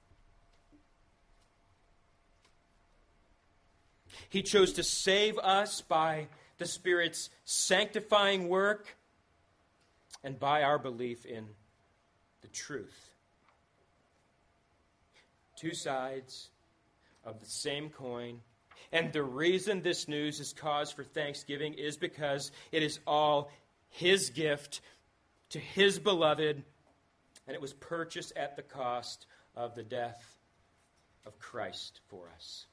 He 4.28 4.42
chose 4.42 4.72
to 4.72 4.82
save 4.82 5.38
us 5.38 5.80
by 5.80 6.26
the 6.56 6.66
Spirit's 6.66 7.30
sanctifying 7.44 8.48
work 8.48 8.96
and 10.24 10.40
by 10.40 10.64
our 10.64 10.80
belief 10.80 11.24
in 11.24 11.46
the 12.40 12.48
truth 12.48 13.07
two 15.58 15.74
sides 15.74 16.50
of 17.24 17.40
the 17.40 17.46
same 17.46 17.90
coin. 17.90 18.40
And 18.92 19.12
the 19.12 19.22
reason 19.22 19.82
this 19.82 20.08
news 20.08 20.40
is 20.40 20.52
cause 20.52 20.90
for 20.92 21.04
thanksgiving 21.04 21.74
is 21.74 21.96
because 21.96 22.52
it 22.72 22.82
is 22.82 23.00
all 23.06 23.50
His 23.90 24.30
gift 24.30 24.80
to 25.50 25.58
His 25.58 25.98
beloved, 25.98 26.62
and 27.46 27.54
it 27.54 27.60
was 27.60 27.72
purchased 27.72 28.32
at 28.36 28.56
the 28.56 28.62
cost 28.62 29.26
of 29.56 29.74
the 29.74 29.82
death 29.82 30.36
of 31.26 31.38
Christ 31.38 32.00
for 32.08 32.30
us. 32.34 32.66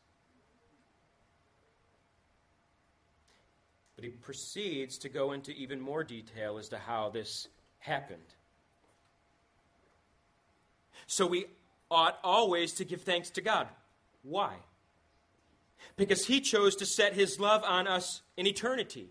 But 3.96 4.04
he 4.04 4.12
proceeds 4.12 4.98
to 5.00 5.10
go 5.10 5.32
into 5.32 5.52
even 5.52 5.80
more 5.80 6.04
detail 6.04 6.58
as 6.58 6.70
to 6.70 6.78
how 6.78 7.10
this 7.10 7.48
happened. 7.80 8.20
So 11.08 11.28
we 11.28 11.46
ought 11.96 12.20
always 12.24 12.74
to 12.74 12.86
give 12.86 13.02
thanks 13.02 13.30
to 13.32 13.42
God. 13.42 13.68
Why? 14.22 14.56
Because 15.96 16.26
He 16.26 16.42
chose 16.42 16.76
to 16.76 16.86
set 16.86 17.14
His 17.14 17.40
love 17.40 17.64
on 17.64 17.88
us 17.88 18.22
in 18.36 18.46
eternity. 18.46 19.10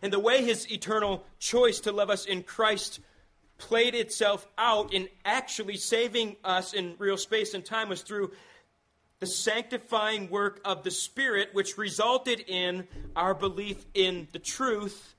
And 0.00 0.12
the 0.12 0.18
way 0.18 0.42
His 0.42 0.70
eternal 0.72 1.24
choice 1.38 1.80
to 1.80 1.92
love 1.92 2.10
us 2.10 2.24
in 2.24 2.42
Christ 2.42 3.00
played 3.58 3.94
itself 3.94 4.46
out 4.56 4.94
in 4.94 5.08
actually 5.24 5.76
saving 5.76 6.36
us 6.42 6.72
in 6.72 6.94
real 6.98 7.16
space 7.16 7.54
and 7.54 7.64
time 7.64 7.88
was 7.88 8.02
through 8.02 8.30
the 9.20 9.26
sanctifying 9.26 10.30
work 10.30 10.60
of 10.64 10.84
the 10.84 10.90
Spirit, 10.90 11.50
which 11.52 11.76
resulted 11.76 12.40
in 12.46 12.86
our 13.16 13.34
belief 13.34 13.84
in 13.94 14.28
the 14.32 14.38
truth. 14.38 15.14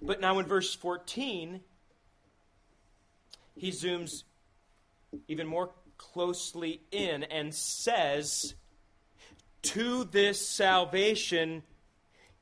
But 0.00 0.20
now 0.20 0.38
in 0.38 0.46
verse 0.46 0.74
14, 0.74 1.60
he 3.60 3.70
zooms 3.70 4.22
even 5.28 5.46
more 5.46 5.70
closely 5.98 6.80
in 6.90 7.24
and 7.24 7.54
says, 7.54 8.54
To 9.62 10.04
this 10.04 10.48
salvation 10.48 11.62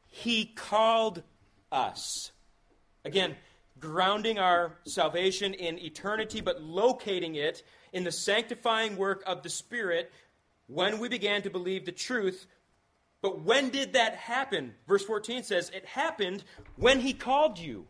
he 0.06 0.44
called 0.44 1.24
us. 1.72 2.30
Again, 3.04 3.34
grounding 3.80 4.38
our 4.38 4.76
salvation 4.86 5.54
in 5.54 5.80
eternity, 5.80 6.40
but 6.40 6.62
locating 6.62 7.34
it 7.34 7.64
in 7.92 8.04
the 8.04 8.12
sanctifying 8.12 8.96
work 8.96 9.24
of 9.26 9.42
the 9.42 9.50
Spirit 9.50 10.12
when 10.68 11.00
we 11.00 11.08
began 11.08 11.42
to 11.42 11.50
believe 11.50 11.84
the 11.84 11.90
truth. 11.90 12.46
But 13.22 13.42
when 13.42 13.70
did 13.70 13.94
that 13.94 14.14
happen? 14.14 14.74
Verse 14.86 15.04
14 15.04 15.42
says, 15.42 15.68
It 15.74 15.84
happened 15.84 16.44
when 16.76 17.00
He 17.00 17.12
called 17.12 17.58
you. 17.58 17.88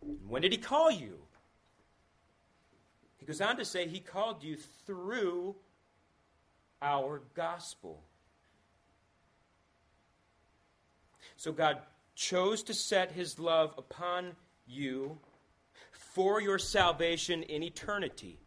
When 0.00 0.40
did 0.40 0.52
He 0.52 0.58
call 0.58 0.90
you? 0.90 1.18
Goes 3.28 3.42
on 3.42 3.58
to 3.58 3.64
say, 3.64 3.86
He 3.86 4.00
called 4.00 4.42
you 4.42 4.56
through 4.86 5.54
our 6.80 7.20
gospel. 7.34 8.02
So 11.36 11.52
God 11.52 11.78
chose 12.14 12.62
to 12.64 12.74
set 12.74 13.12
His 13.12 13.38
love 13.38 13.74
upon 13.76 14.32
you 14.66 15.18
for 15.92 16.40
your 16.40 16.58
salvation 16.58 17.42
in 17.42 17.62
eternity. 17.62 18.38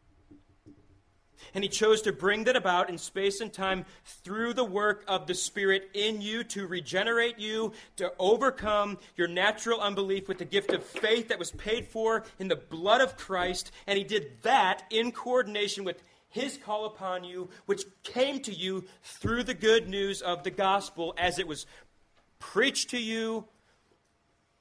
And 1.54 1.63
he 1.63 1.69
chose 1.69 2.01
to 2.04 2.13
bring 2.13 2.45
that 2.45 2.56
about 2.56 2.89
in 2.89 2.97
space 2.97 3.41
and 3.41 3.51
time 3.51 3.86
through 4.06 4.54
the 4.54 4.63
work 4.63 5.04
of 5.08 5.27
the 5.27 5.34
Spirit 5.34 5.89
in 5.93 6.21
you 6.21 6.43
to 6.45 6.67
regenerate 6.67 7.39
you, 7.39 7.73
to 7.97 8.12
overcome 8.19 8.97
your 9.15 9.27
natural 9.27 9.82
unbelief 9.82 10.27
with 10.27 10.38
the 10.38 10.45
gift 10.45 10.71
of 10.71 10.84
faith 10.84 11.27
that 11.30 11.39
was 11.39 11.51
paid 11.51 11.88
for 11.88 12.23
in 12.39 12.47
the 12.47 12.56
blood 12.56 13.01
of 13.01 13.17
Christ. 13.17 13.71
And 13.88 13.97
he 13.97 14.04
did 14.04 14.41
that 14.43 14.84
in 14.89 15.12
coordination 15.12 15.84
with 15.84 16.01
his 16.30 16.58
call 16.58 16.86
upon 16.86 17.23
you, 17.23 17.49
which 17.65 17.84
came 18.04 18.39
to 18.41 18.54
you 18.54 18.86
through 19.04 19.43
the 19.43 19.54
good 19.54 19.88
news 19.88 20.21
of 20.21 20.43
the 20.43 20.51
gospel 20.51 21.13
as 21.17 21.39
it 21.39 21.47
was 21.47 21.65
preached 22.39 22.91
to 22.91 22.97
you, 22.97 23.45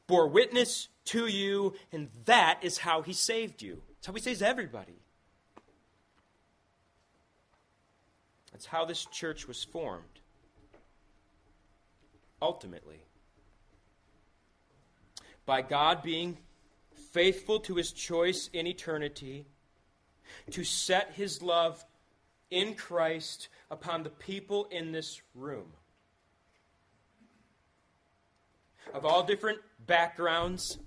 bore 0.07 0.29
witness 0.29 0.89
to 1.05 1.27
you, 1.27 1.75
and 1.93 2.09
that 2.25 2.59
is 2.63 2.79
how 2.79 3.03
he 3.03 3.13
saved 3.13 3.63
you. 3.63 3.81
That's 3.95 4.09
how 4.09 4.13
he 4.13 4.21
saves 4.21 4.43
everybody. 4.43 5.01
That's 8.53 8.67
how 8.67 8.85
this 8.85 9.07
church 9.07 9.47
was 9.47 9.65
formed. 9.65 10.05
Ultimately, 12.43 13.05
by 15.45 15.63
God 15.63 16.03
being 16.03 16.39
faithful 17.13 17.61
to 17.61 17.75
his 17.75 17.93
choice 17.93 18.49
in 18.53 18.67
eternity 18.67 19.47
to 20.51 20.65
set 20.65 21.13
his 21.15 21.43
love 21.43 21.85
in 22.51 22.75
Christ 22.75 23.49
upon 23.71 24.03
the 24.03 24.11
people 24.11 24.67
in 24.71 24.93
this 24.93 25.21
room. 25.35 25.73
Of 28.95 29.05
all 29.05 29.23
different 29.23 29.59
backgrounds, 29.87 30.79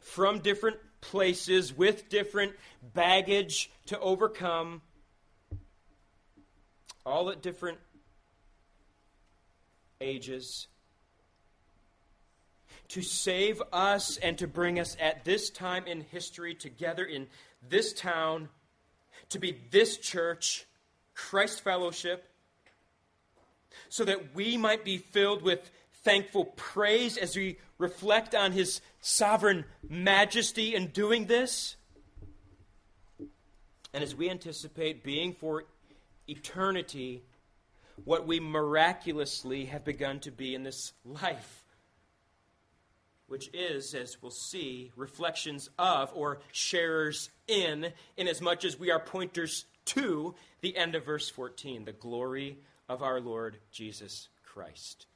from 0.00 0.40
different 0.40 0.76
places, 1.00 1.76
with 1.76 2.08
different 2.08 2.52
baggage 2.94 3.70
to 3.86 3.98
overcome, 4.00 4.82
all 7.06 7.30
at 7.30 7.42
different 7.42 7.78
ages 10.00 10.68
to 12.88 13.02
save 13.02 13.62
us 13.72 14.16
and 14.18 14.38
to 14.38 14.46
bring 14.46 14.78
us 14.78 14.96
at 15.00 15.24
this 15.24 15.50
time 15.50 15.86
in 15.86 16.02
history 16.02 16.54
together 16.54 17.04
in 17.04 17.26
this 17.68 17.92
town, 17.92 18.48
to 19.30 19.38
be 19.38 19.58
this 19.70 19.96
church, 19.96 20.66
Christ 21.14 21.62
Fellowship, 21.62 22.28
so 23.88 24.04
that 24.04 24.34
we 24.34 24.56
might 24.56 24.84
be 24.84 24.98
filled 24.98 25.42
with 25.42 25.70
thankful 26.04 26.44
praise 26.56 27.16
as 27.16 27.36
we 27.36 27.58
reflect 27.78 28.34
on 28.34 28.52
His 28.52 28.80
sovereign 29.00 29.64
majesty 29.88 30.74
in 30.74 30.88
doing 30.88 31.26
this. 31.26 31.76
And 33.92 34.02
as 34.02 34.14
we 34.14 34.28
anticipate 34.28 35.02
being 35.02 35.32
for 35.32 35.64
eternity 36.28 37.22
what 38.04 38.26
we 38.26 38.40
miraculously 38.40 39.66
have 39.66 39.84
begun 39.84 40.20
to 40.20 40.30
be 40.30 40.54
in 40.54 40.64
this 40.64 40.92
life 41.04 41.64
which 43.26 43.50
is, 43.52 43.94
as 43.94 44.20
we'll 44.22 44.30
see, 44.30 44.92
reflections 44.96 45.70
of 45.78 46.10
or 46.14 46.40
sharers 46.52 47.30
in, 47.48 47.92
inasmuch 48.16 48.28
as 48.28 48.40
much 48.40 48.64
as 48.64 48.78
we 48.78 48.90
are 48.90 49.00
pointers 49.00 49.64
to 49.86 50.34
the 50.60 50.76
end 50.76 50.94
of 50.94 51.04
verse 51.04 51.28
14, 51.30 51.84
the 51.84 51.92
glory 51.92 52.58
of 52.88 53.02
our 53.02 53.20
Lord 53.20 53.58
Jesus 53.72 54.28
Christ. 54.44 55.06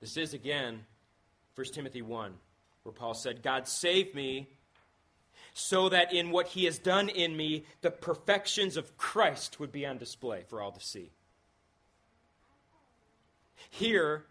This 0.00 0.16
is 0.16 0.34
again 0.34 0.84
1 1.54 1.66
Timothy 1.72 2.02
1, 2.02 2.34
where 2.82 2.92
Paul 2.92 3.14
said, 3.14 3.42
God 3.42 3.68
save 3.68 4.14
me 4.14 4.48
so 5.54 5.88
that 5.88 6.12
in 6.12 6.30
what 6.30 6.48
he 6.48 6.64
has 6.64 6.78
done 6.78 7.08
in 7.08 7.36
me, 7.36 7.64
the 7.80 7.90
perfections 7.90 8.76
of 8.76 8.96
Christ 8.96 9.60
would 9.60 9.72
be 9.72 9.86
on 9.86 9.98
display 9.98 10.44
for 10.48 10.60
all 10.60 10.72
to 10.72 10.80
see. 10.80 11.10
Here, 13.70 14.24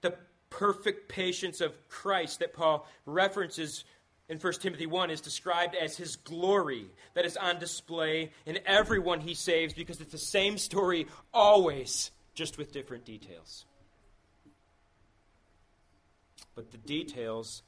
the 0.00 0.14
perfect 0.50 1.08
patience 1.08 1.60
of 1.60 1.72
Christ 1.88 2.40
that 2.40 2.52
Paul 2.52 2.86
references 3.06 3.84
in 4.28 4.38
1 4.38 4.52
Timothy 4.54 4.86
1 4.86 5.10
is 5.10 5.20
described 5.20 5.74
as 5.74 5.96
his 5.96 6.16
glory 6.16 6.86
that 7.14 7.24
is 7.24 7.36
on 7.36 7.58
display 7.58 8.30
in 8.44 8.58
everyone 8.66 9.20
he 9.20 9.34
saves 9.34 9.72
because 9.72 10.00
it's 10.00 10.12
the 10.12 10.18
same 10.18 10.58
story 10.58 11.06
always, 11.32 12.10
just 12.34 12.58
with 12.58 12.72
different 12.72 13.04
details. 13.04 13.64
But 16.54 16.70
the 16.72 16.78
details 16.78 17.62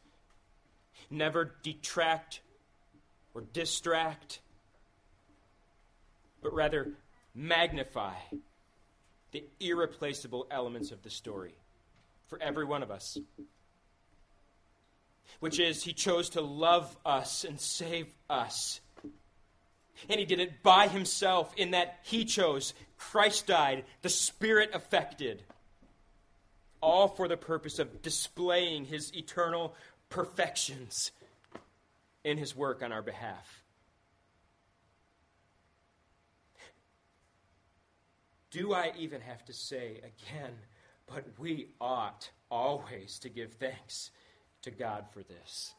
never 1.10 1.54
detract 1.62 2.40
or 3.34 3.42
distract, 3.52 4.40
but 6.42 6.52
rather 6.52 6.92
magnify 7.34 8.14
the 9.32 9.44
irreplaceable 9.60 10.46
elements 10.50 10.90
of 10.90 11.02
the 11.02 11.10
story 11.10 11.54
for 12.28 12.40
every 12.42 12.64
one 12.64 12.82
of 12.82 12.90
us, 12.90 13.18
which 15.38 15.60
is 15.60 15.82
He 15.82 15.92
chose 15.92 16.30
to 16.30 16.40
love 16.40 16.96
us 17.04 17.44
and 17.44 17.60
save 17.60 18.06
us. 18.28 18.80
And 20.08 20.18
He 20.18 20.26
did 20.26 20.40
it 20.40 20.62
by 20.62 20.88
Himself, 20.88 21.52
in 21.56 21.72
that 21.72 22.00
He 22.02 22.24
chose. 22.24 22.74
Christ 22.96 23.46
died, 23.46 23.84
the 24.02 24.08
Spirit 24.08 24.70
affected, 24.72 25.42
all 26.80 27.08
for 27.08 27.28
the 27.28 27.36
purpose 27.36 27.78
of 27.78 28.02
displaying 28.02 28.86
His 28.86 29.14
eternal 29.14 29.74
perfections 30.08 31.12
in 32.24 32.38
His 32.38 32.54
work 32.54 32.82
on 32.82 32.92
our 32.92 33.02
behalf. 33.02 33.62
Do 38.50 38.74
I 38.74 38.92
even 38.98 39.20
have 39.20 39.44
to 39.44 39.52
say 39.52 39.98
again 39.98 40.54
but 41.12 41.24
we 41.38 41.68
ought 41.80 42.30
always 42.50 43.18
to 43.20 43.28
give 43.28 43.52
thanks 43.54 44.10
to 44.62 44.70
God 44.70 45.06
for 45.12 45.22
this. 45.22 45.74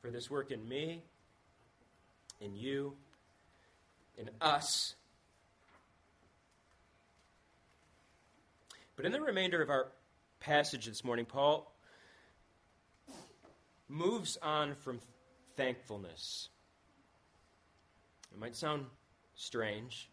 For 0.00 0.10
this 0.10 0.30
work 0.30 0.50
in 0.50 0.66
me, 0.66 1.02
in 2.40 2.54
you, 2.54 2.94
in 4.16 4.30
us. 4.40 4.94
But 8.96 9.04
in 9.04 9.12
the 9.12 9.20
remainder 9.20 9.60
of 9.60 9.68
our 9.68 9.88
passage 10.38 10.86
this 10.86 11.04
morning, 11.04 11.26
Paul 11.26 11.69
moves 13.90 14.38
on 14.42 14.74
from 14.74 15.00
thankfulness. 15.56 16.48
It 18.32 18.38
might 18.38 18.56
sound 18.56 18.86
strange. 19.34 20.10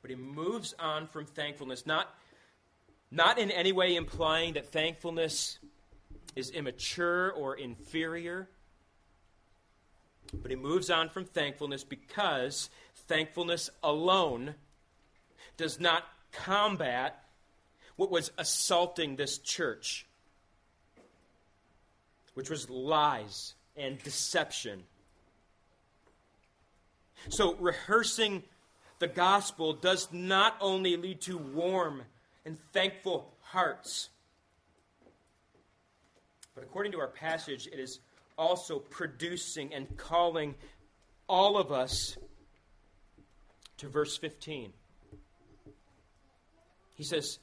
But 0.00 0.10
he 0.10 0.16
moves 0.16 0.74
on 0.78 1.06
from 1.06 1.26
thankfulness, 1.26 1.86
not, 1.86 2.14
not 3.10 3.38
in 3.38 3.50
any 3.50 3.72
way 3.72 3.96
implying 3.96 4.54
that 4.54 4.72
thankfulness 4.72 5.58
is 6.34 6.50
immature 6.50 7.30
or 7.32 7.56
inferior. 7.56 8.48
But 10.32 10.50
he 10.50 10.56
moves 10.56 10.90
on 10.90 11.08
from 11.08 11.24
thankfulness 11.24 11.84
because 11.84 12.70
thankfulness 13.06 13.70
alone 13.82 14.54
does 15.56 15.78
not 15.78 16.04
combat 16.32 17.22
what 17.96 18.10
was 18.10 18.32
assaulting 18.38 19.16
this 19.16 19.38
church, 19.38 20.06
which 22.34 22.50
was 22.50 22.68
lies 22.70 23.54
and 23.76 24.02
deception. 24.02 24.82
So, 27.28 27.54
rehearsing 27.54 28.42
the 28.98 29.08
gospel 29.08 29.72
does 29.72 30.08
not 30.12 30.56
only 30.60 30.96
lead 30.96 31.20
to 31.22 31.38
warm 31.38 32.02
and 32.44 32.58
thankful 32.72 33.32
hearts, 33.40 34.10
but 36.54 36.64
according 36.64 36.92
to 36.92 37.00
our 37.00 37.08
passage, 37.08 37.66
it 37.66 37.78
is 37.78 38.00
also 38.36 38.78
producing 38.78 39.72
and 39.72 39.96
calling 39.96 40.54
all 41.28 41.56
of 41.56 41.72
us 41.72 42.16
to 43.78 43.88
verse 43.88 44.16
15. 44.16 44.72
He 46.94 47.04
says, 47.04 47.38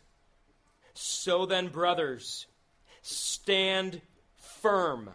So 0.93 1.45
then, 1.45 1.67
brothers, 1.69 2.47
stand 3.01 4.01
firm 4.61 5.09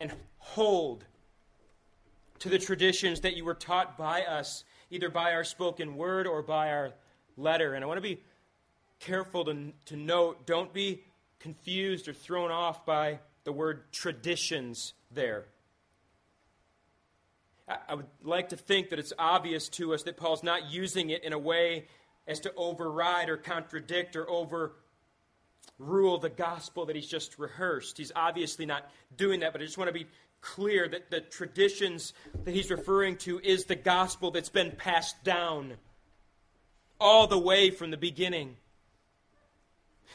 and 0.00 0.12
hold 0.38 1.04
to 2.38 2.48
the 2.48 2.58
traditions 2.58 3.20
that 3.20 3.36
you 3.36 3.44
were 3.44 3.54
taught 3.54 3.96
by 3.96 4.22
us 4.22 4.64
either 4.90 5.08
by 5.08 5.32
our 5.32 5.44
spoken 5.44 5.96
word 5.96 6.26
or 6.26 6.42
by 6.42 6.70
our 6.70 6.92
letter. 7.36 7.74
And 7.74 7.84
I 7.84 7.86
want 7.88 7.98
to 7.98 8.02
be 8.02 8.20
careful 9.00 9.44
to, 9.44 9.72
to 9.86 9.96
note 9.96 10.46
don't 10.46 10.72
be 10.72 11.02
confused 11.40 12.08
or 12.08 12.12
thrown 12.12 12.50
off 12.50 12.86
by 12.86 13.18
the 13.44 13.52
word 13.52 13.92
traditions 13.92 14.94
there. 15.10 15.46
I, 17.68 17.94
would 17.94 18.06
like 18.22 18.50
to 18.50 18.56
think 18.56 18.90
that 18.90 19.00
it's 19.00 19.12
obvious 19.18 19.68
to 19.70 19.92
us 19.92 20.04
that 20.04 20.16
Paul's 20.16 20.44
not 20.44 20.70
using 20.70 21.10
it 21.10 21.24
in 21.24 21.32
a 21.32 21.38
way 21.38 21.86
as 22.28 22.38
to 22.40 22.52
override 22.56 23.28
or 23.28 23.36
contradict 23.36 24.14
or 24.14 24.28
overrule 25.80 26.18
the 26.18 26.30
gospel 26.30 26.86
that 26.86 26.96
he's 26.96 27.06
just 27.06 27.38
rehearsed. 27.38 27.98
He's 27.98 28.12
obviously 28.14 28.66
not 28.66 28.90
doing 29.16 29.40
that, 29.40 29.52
but 29.52 29.60
I 29.60 29.64
just 29.64 29.78
want 29.78 29.88
to 29.88 29.94
be 29.94 30.06
clear 30.40 30.88
that 30.88 31.10
the 31.10 31.20
traditions 31.20 32.12
that 32.44 32.54
he's 32.54 32.70
referring 32.70 33.16
to 33.16 33.40
is 33.40 33.64
the 33.64 33.76
gospel 33.76 34.30
that's 34.30 34.48
been 34.48 34.70
passed 34.70 35.22
down 35.24 35.74
all 37.00 37.26
the 37.26 37.38
way 37.38 37.70
from 37.70 37.90
the 37.90 37.96
beginning. 37.96 38.56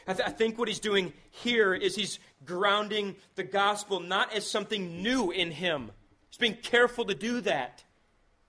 I, 0.08 0.14
th- 0.14 0.28
I, 0.28 0.32
think 0.32 0.58
what 0.58 0.68
he's 0.68 0.80
doing 0.80 1.14
here 1.30 1.74
is 1.74 1.96
he's 1.96 2.20
grounding 2.44 3.16
the 3.36 3.44
gospel 3.44 4.00
not 4.00 4.34
as 4.34 4.50
something 4.50 5.04
new 5.04 5.32
in 5.32 5.52
him. 5.52 5.92
He's 6.30 6.38
being 6.38 6.56
careful 6.56 7.06
to 7.06 7.14
do 7.14 7.42
that 7.42 7.84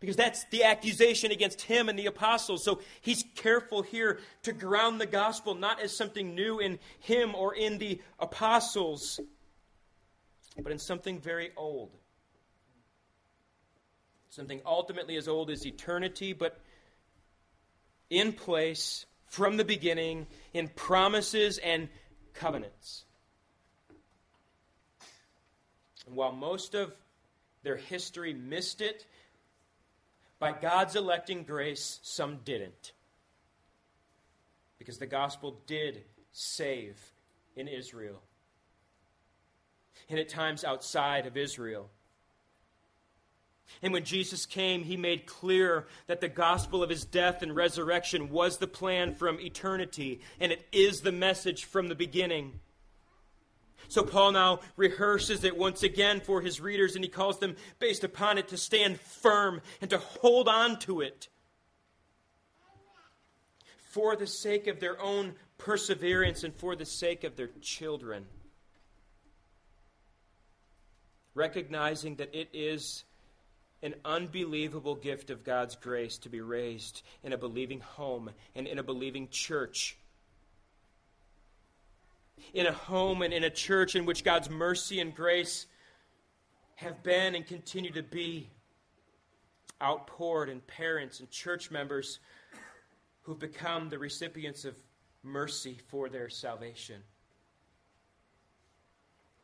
because 0.03 0.17
that's 0.17 0.45
the 0.47 0.65
accusation 0.65 1.31
against 1.31 1.63
him 1.63 1.89
and 1.89 1.97
the 1.97 2.07
apostles. 2.07 2.65
So 2.65 2.81
he's 3.03 3.25
careful 3.37 3.83
here 3.83 4.19
to 4.43 4.53
ground 4.53 5.01
the 5.01 5.07
gospel 5.07 5.55
not 5.55 5.81
as 5.81 5.97
something 5.97 6.35
new 6.35 6.59
in 6.59 6.81
him 6.99 7.37
or 7.37 7.55
in 7.55 7.79
the 7.79 8.01
apostles, 8.19 9.21
but 10.61 10.73
in 10.73 10.81
something 10.81 11.21
very 11.21 11.53
old. 11.57 11.93
Something 14.31 14.61
ultimately 14.67 15.15
as 15.15 15.29
old 15.29 15.51
as 15.51 15.65
eternity, 15.65 16.33
but 16.33 16.59
in 18.11 18.33
place 18.33 19.07
from 19.27 19.57
the 19.57 19.65
beginning 19.65 20.27
in 20.53 20.67
promises 20.67 21.59
and 21.59 21.89
covenants. 22.35 23.05
And 26.09 26.17
while 26.17 26.33
most 26.33 26.75
of 26.75 26.93
their 27.63 27.77
history 27.77 28.35
missed 28.35 28.81
it, 28.81 29.07
by 30.43 30.51
God's 30.51 30.97
electing 30.97 31.45
grace, 31.45 32.01
some 32.03 32.41
didn't. 32.45 32.91
Because 34.77 34.99
the 34.99 35.07
gospel 35.07 35.61
did 35.69 36.03
save 36.33 36.99
in 37.55 37.69
Israel, 37.69 38.21
and 40.11 40.19
at 40.19 40.29
times 40.29 40.65
outside 40.65 41.27
of 41.27 41.37
Israel. 41.37 41.91
And 43.83 43.93
when 43.93 44.03
Jesus 44.03 44.45
came, 44.45 44.83
he 44.83 44.97
made 44.97 45.27
clear 45.27 45.87
that 46.09 46.21
the 46.21 46.29
gospel 46.29 46.83
of 46.83 46.91
his 46.91 47.05
death 47.05 47.43
and 47.43 47.55
resurrection 47.55 48.29
was 48.29 48.57
the 48.57 48.67
plan 48.67 49.15
from 49.15 49.39
eternity, 49.39 50.23
and 50.41 50.51
it 50.51 50.67
is 50.73 51.03
the 51.03 51.13
message 51.13 51.67
from 51.67 51.87
the 51.87 51.95
beginning. 51.95 52.59
So 53.93 54.03
Paul 54.03 54.33
now 54.33 54.61
rehearses 54.75 55.45
it 55.45 55.55
once 55.55 55.83
again 55.83 56.21
for 56.21 56.41
his 56.41 56.63
readers, 56.63 56.95
and 56.95 57.05
he 57.05 57.11
calls 57.11 57.39
them, 57.41 57.57
based 57.79 58.05
upon 58.05 58.39
it, 58.39 58.49
to 58.49 58.57
stand 58.57 58.99
firm 58.99 59.61
and 59.83 59.91
to 59.91 59.99
hold 59.99 60.49
on 60.49 60.79
to 60.79 61.03
it 61.03 61.29
for 63.91 64.17
the 64.17 64.27
sake 64.27 64.67
of 64.67 64.81
their 64.81 64.99
own 64.99 65.35
perseverance 65.59 66.43
and 66.43 66.55
for 66.55 66.75
the 66.75 66.87
sake 66.87 67.23
of 67.23 67.37
their 67.37 67.51
children. 67.61 68.25
Recognizing 71.35 72.17
that 72.17 72.35
it 72.35 72.49
is 72.55 73.05
an 73.83 73.95
unbelievable 74.07 74.95
gift 74.95 75.29
of 75.29 75.45
God's 75.45 75.77
grace 75.77 76.17
to 76.21 76.31
be 76.31 76.41
raised 76.41 77.03
in 77.23 77.35
a 77.35 77.37
believing 77.37 77.81
home 77.81 78.31
and 78.55 78.67
in 78.67 78.79
a 78.79 78.83
believing 78.83 79.29
church. 79.29 79.99
In 82.55 82.67
a 82.67 82.73
home 82.73 83.23
and 83.23 83.33
in 83.33 83.45
a 83.45 83.51
church 83.51 83.97
in 83.97 84.05
which 84.05 84.25
God's 84.25 84.51
mercy 84.51 85.01
and 85.01 85.15
grace 85.15 85.67
have 86.77 87.03
been 87.03 87.35
and 87.35 87.47
continue 87.47 87.93
to 87.93 88.03
be 88.03 88.51
outpoured 89.81 90.49
in 90.49 90.61
parents 90.61 91.21
and 91.21 91.31
church 91.31 91.71
members 91.71 92.19
who've 93.23 93.39
become 93.39 93.89
the 93.89 93.99
recipients 93.99 94.65
of 94.65 94.75
mercy 95.23 95.79
for 95.89 96.09
their 96.09 96.29
salvation. 96.29 97.03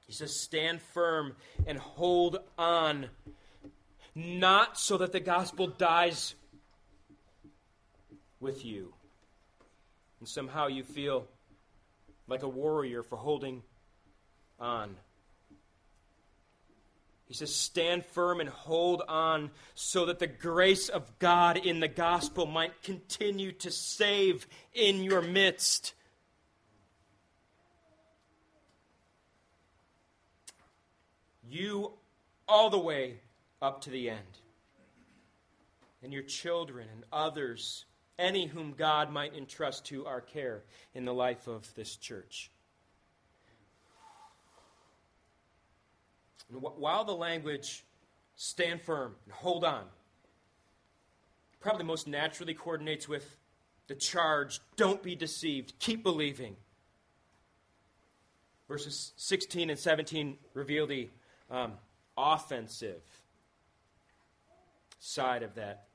He 0.06 0.12
says, 0.12 0.34
Stand 0.34 0.80
firm 0.80 1.36
and 1.66 1.78
hold 1.78 2.38
on 2.56 3.08
not 4.14 4.78
so 4.78 4.96
that 4.98 5.12
the 5.12 5.20
gospel 5.20 5.66
dies 5.66 6.34
with 8.40 8.64
you. 8.64 8.94
And 10.18 10.28
somehow 10.28 10.66
you 10.66 10.82
feel 10.82 11.26
like 12.28 12.42
a 12.42 12.48
warrior 12.48 13.02
for 13.02 13.16
holding 13.16 13.62
on. 14.60 14.96
He 17.26 17.34
says, 17.34 17.54
Stand 17.54 18.06
firm 18.06 18.40
and 18.40 18.48
hold 18.48 19.02
on 19.06 19.50
so 19.74 20.06
that 20.06 20.18
the 20.18 20.26
grace 20.26 20.88
of 20.88 21.18
God 21.18 21.58
in 21.58 21.80
the 21.80 21.88
gospel 21.88 22.46
might 22.46 22.82
continue 22.82 23.52
to 23.52 23.70
save 23.70 24.46
in 24.72 25.02
your 25.02 25.20
midst. 25.20 25.94
You, 31.50 31.92
all 32.46 32.70
the 32.70 32.78
way 32.78 33.20
up 33.60 33.82
to 33.82 33.90
the 33.90 34.10
end. 34.10 34.18
And 36.02 36.12
your 36.12 36.22
children 36.22 36.88
and 36.92 37.04
others, 37.12 37.84
any 38.18 38.46
whom 38.46 38.72
God 38.72 39.10
might 39.10 39.34
entrust 39.34 39.86
to 39.86 40.06
our 40.06 40.20
care 40.20 40.62
in 40.94 41.04
the 41.04 41.14
life 41.14 41.46
of 41.46 41.72
this 41.74 41.96
church. 41.96 42.50
And 46.50 46.60
wh- 46.60 46.78
while 46.78 47.04
the 47.04 47.14
language 47.14 47.84
stand 48.36 48.82
firm 48.82 49.14
and 49.26 49.34
hold 49.34 49.64
on 49.64 49.84
probably 51.60 51.84
most 51.84 52.06
naturally 52.06 52.54
coordinates 52.54 53.08
with 53.08 53.36
the 53.88 53.94
charge 53.94 54.60
don't 54.76 55.02
be 55.02 55.16
deceived, 55.16 55.74
keep 55.78 56.02
believing. 56.02 56.56
Verses 58.68 59.12
16 59.16 59.70
and 59.70 59.78
17 59.78 60.36
reveal 60.54 60.86
the 60.86 61.08
um, 61.50 61.72
offensive 62.16 63.02
side 65.00 65.42
of 65.42 65.54
that 65.54 65.86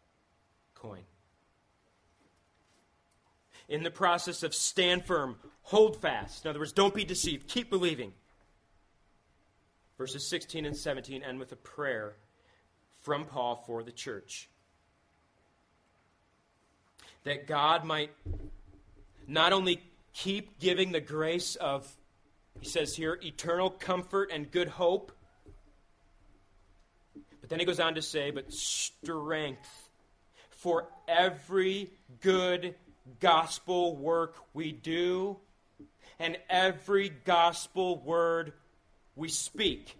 coin. 0.73 1.03
In 3.69 3.83
the 3.83 3.91
process 3.91 4.43
of 4.43 4.53
stand 4.53 5.05
firm, 5.05 5.37
hold 5.63 6.01
fast. 6.01 6.45
In 6.45 6.49
other 6.49 6.59
words, 6.59 6.71
don't 6.71 6.93
be 6.93 7.05
deceived, 7.05 7.47
keep 7.47 7.69
believing. 7.69 8.13
Verses 9.97 10.27
16 10.27 10.65
and 10.65 10.75
17 10.75 11.23
end 11.23 11.39
with 11.39 11.51
a 11.51 11.55
prayer 11.55 12.15
from 13.01 13.25
Paul 13.25 13.63
for 13.67 13.83
the 13.83 13.91
church. 13.91 14.49
That 17.23 17.47
God 17.47 17.85
might 17.85 18.11
not 19.27 19.53
only 19.53 19.81
keep 20.13 20.59
giving 20.59 20.91
the 20.91 20.99
grace 20.99 21.55
of, 21.55 21.89
he 22.59 22.67
says 22.67 22.95
here, 22.95 23.17
eternal 23.23 23.69
comfort 23.69 24.29
and 24.33 24.51
good 24.51 24.67
hope 24.67 25.13
but 27.43 27.49
then 27.49 27.59
he 27.59 27.65
goes 27.65 27.81
on 27.81 27.95
to 27.95 28.01
say, 28.01 28.31
but 28.31 28.53
strength 28.53 29.89
for 30.49 30.87
every 31.09 31.91
good 32.21 32.73
gospel 33.19 33.95
work 33.95 34.35
we 34.53 34.71
do 34.71 35.37
and 36.19 36.37
every 36.49 37.09
gospel 37.09 37.97
word 37.97 38.53
we 39.15 39.29
speak. 39.29 39.97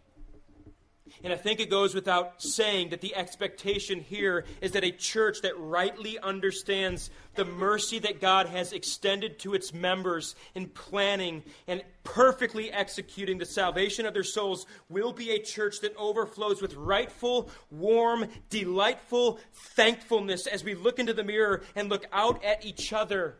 And 1.24 1.32
I 1.32 1.36
think 1.38 1.59
it 1.59 1.70
goes 1.70 1.93
without 1.93 2.41
saying 2.41 2.89
that 2.89 3.01
the 3.01 3.16
expectation 3.16 3.99
here 3.99 4.45
is 4.61 4.72
that 4.72 4.84
a 4.84 4.91
church 4.91 5.41
that 5.41 5.57
rightly 5.57 6.20
understands 6.20 7.09
the 7.36 7.45
mercy 7.45 7.99
that 7.99 8.20
God 8.20 8.47
has 8.47 8.74
extended 8.74 9.39
to 9.39 9.53
its 9.53 9.74
members 9.74 10.36
in 10.55 10.68
planning 10.68 11.43
and 11.68 11.84
perfectly 12.03 12.72
executing 12.72 13.38
the 13.38 13.45
salvation 13.45 14.05
of 14.05 14.14
their 14.14 14.24
souls 14.24 14.66
will 14.89 15.14
be 15.14 15.32
a 15.32 15.39
church 15.39 15.80
that 15.82 15.95
overflows 15.97 16.61
with 16.61 16.76
rightful, 16.76 17.49
warm, 17.72 18.26
delightful 18.49 19.39
thankfulness 19.53 20.47
as 20.47 20.64
we 20.64 20.76
look 20.76 20.99
into 20.99 21.14
the 21.14 21.24
mirror 21.24 21.64
and 21.76 21.89
look 21.89 22.05
out 22.11 22.43
at 22.43 22.66
each 22.66 22.91
other 22.91 23.36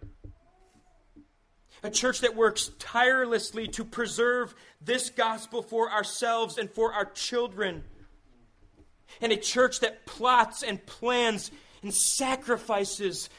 a 1.84 1.90
church 1.90 2.22
that 2.22 2.36
works 2.36 2.72
tirelessly 2.80 3.68
to 3.68 3.84
preserve 3.84 4.56
this 4.82 5.10
gospel 5.10 5.62
for 5.62 5.92
ourselves 5.92 6.58
and 6.58 6.72
for 6.72 6.94
our 6.94 7.06
children, 7.06 7.84
and 9.22 9.32
a 9.32 9.38
church 9.38 9.82
that 9.82 10.06
plots 10.06 10.64
and 10.64 10.84
plans 10.86 11.52
and 11.82 11.94
sacrifices 11.94 13.30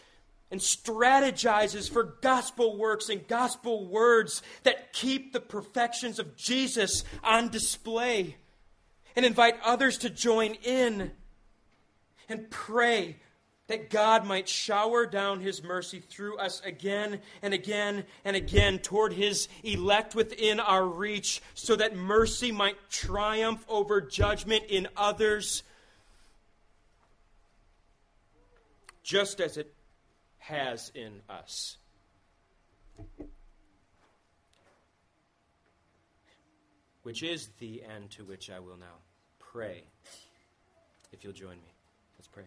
and 0.50 0.60
strategizes 0.60 1.90
for 1.90 2.16
gospel 2.20 2.76
works 2.76 3.08
and 3.08 3.26
gospel 3.26 3.88
words 3.88 4.42
that 4.62 4.92
keep 4.92 5.32
the 5.32 5.40
perfections 5.40 6.18
of 6.18 6.36
Jesus 6.36 7.02
on 7.24 7.48
display 7.48 8.36
and 9.16 9.24
invite 9.24 9.56
others 9.64 9.98
to 9.98 10.10
join 10.10 10.54
in 10.62 11.10
and 12.28 12.50
pray 12.50 13.16
that 13.66 13.88
God 13.88 14.26
might 14.26 14.48
shower 14.48 15.06
down 15.06 15.40
his 15.40 15.62
mercy 15.62 16.00
through 16.00 16.36
us 16.36 16.60
again 16.64 17.20
and 17.40 17.54
again 17.54 18.04
and 18.24 18.36
again 18.36 18.78
toward 18.78 19.14
his 19.14 19.48
elect 19.62 20.14
within 20.14 20.60
our 20.60 20.86
reach, 20.86 21.40
so 21.54 21.74
that 21.76 21.96
mercy 21.96 22.52
might 22.52 22.76
triumph 22.90 23.64
over 23.68 24.00
judgment 24.00 24.64
in 24.68 24.86
others, 24.96 25.62
just 29.02 29.40
as 29.40 29.56
it 29.56 29.72
has 30.38 30.92
in 30.94 31.20
us. 31.30 31.78
Which 37.02 37.22
is 37.22 37.48
the 37.58 37.82
end 37.82 38.10
to 38.12 38.24
which 38.24 38.50
I 38.50 38.60
will 38.60 38.76
now 38.78 38.96
pray, 39.38 39.84
if 41.12 41.22
you'll 41.22 41.32
join 41.32 41.56
me. 41.56 41.74
Let's 42.18 42.28
pray. 42.28 42.44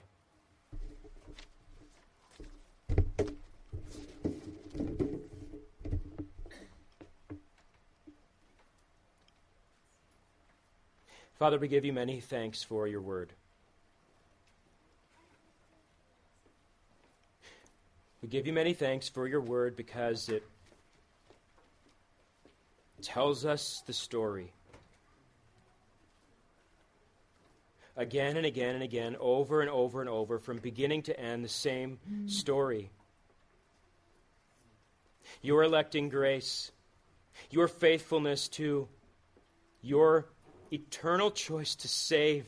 Father, 11.38 11.60
we 11.60 11.68
give 11.68 11.86
you 11.86 11.94
many 11.94 12.20
thanks 12.20 12.64
for 12.64 12.88
your 12.88 13.02
word. 13.02 13.32
We 18.24 18.28
give 18.28 18.48
you 18.48 18.54
many 18.54 18.74
thanks 18.74 19.08
for 19.08 19.28
your 19.28 19.42
word 19.42 19.76
because 19.76 20.30
it 20.30 20.44
tells 23.04 23.46
us 23.46 23.84
the 23.86 23.94
story. 23.94 24.52
Again 27.96 28.36
and 28.38 28.46
again 28.46 28.74
and 28.74 28.84
again, 28.84 29.16
over 29.20 29.62
and 29.62 29.70
over 29.70 30.02
and 30.02 30.10
over, 30.10 30.40
from 30.40 30.58
beginning 30.58 31.04
to 31.04 31.20
end, 31.20 31.46
the 31.46 31.50
same 31.50 32.00
story. 32.26 32.90
Your 35.44 35.62
electing 35.62 36.10
grace, 36.10 36.72
your 37.52 37.68
faithfulness 37.68 38.48
to 38.50 38.88
your 39.84 40.26
eternal 40.72 41.32
choice 41.32 41.76
to 41.76 41.88
save, 41.88 42.46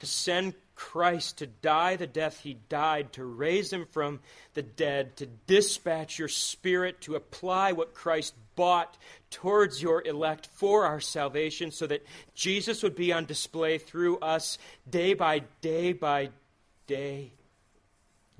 to 0.00 0.06
send 0.06 0.54
Christ 0.74 1.38
to 1.38 1.46
die 1.46 1.96
the 1.96 2.06
death 2.06 2.40
he 2.40 2.56
died, 2.68 3.12
to 3.14 3.24
raise 3.24 3.72
him 3.72 3.86
from 3.86 4.20
the 4.54 4.62
dead, 4.62 5.16
to 5.16 5.26
dispatch 5.26 6.18
your 6.18 6.28
spirit, 6.28 7.00
to 7.02 7.16
apply 7.16 7.72
what 7.72 7.94
Christ 7.94 8.34
bought 8.54 8.96
towards 9.30 9.82
your 9.82 10.06
elect 10.06 10.46
for 10.52 10.84
our 10.84 11.00
salvation, 11.00 11.72
so 11.72 11.86
that 11.86 12.06
Jesus 12.34 12.82
would 12.82 12.94
be 12.94 13.12
on 13.12 13.24
display 13.24 13.78
through 13.78 14.18
us 14.18 14.58
day 14.88 15.14
by 15.14 15.42
day 15.60 15.92
by 15.92 16.30
day 16.86 17.32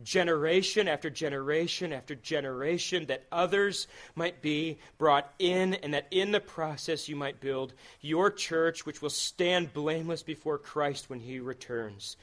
generation 0.03 0.89
after 0.89 1.11
generation 1.11 1.93
after 1.93 2.15
generation, 2.15 3.07
that 3.07 3.25
others 3.33 3.89
might 4.15 4.41
be 4.43 4.79
brought 4.99 5.33
in, 5.39 5.75
and 5.75 5.95
that 5.95 6.07
in 6.11 6.33
the 6.33 6.41
process 6.41 7.09
you 7.09 7.17
might 7.17 7.41
build 7.41 7.73
your 8.01 8.31
church, 8.31 8.87
which 8.87 9.03
will 9.03 9.11
stand 9.11 9.73
blameless 9.73 10.23
before 10.23 10.59
Christ 10.59 11.11
when 11.11 11.21
he 11.21 11.41
returns. 11.41 12.17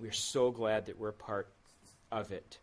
We 0.00 0.08
are 0.08 0.12
so 0.12 0.50
glad 0.50 0.86
that 0.86 0.98
we're 0.98 1.08
a 1.08 1.12
part 1.12 1.48
of 2.12 2.30
it. 2.30 2.58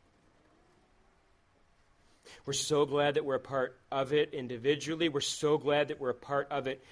We're 2.45 2.53
so 2.53 2.86
glad 2.86 3.15
that 3.15 3.26
we're 3.26 3.36
a 3.36 3.39
part 3.39 3.78
of 3.91 4.13
it 4.13 4.34
individually. 4.34 5.09
We're 5.09 5.19
so 5.21 5.57
glad 5.57 5.89
that 5.89 5.99
we're 5.99 6.09
a 6.09 6.13
part 6.13 6.47
of 6.51 6.67
it 6.67 6.84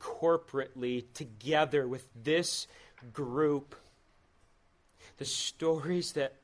corporately, 0.00 1.04
together 1.14 1.86
with 1.86 2.06
this 2.24 2.66
group 3.12 3.76
the 5.22 5.26
stories 5.28 6.14
that 6.14 6.34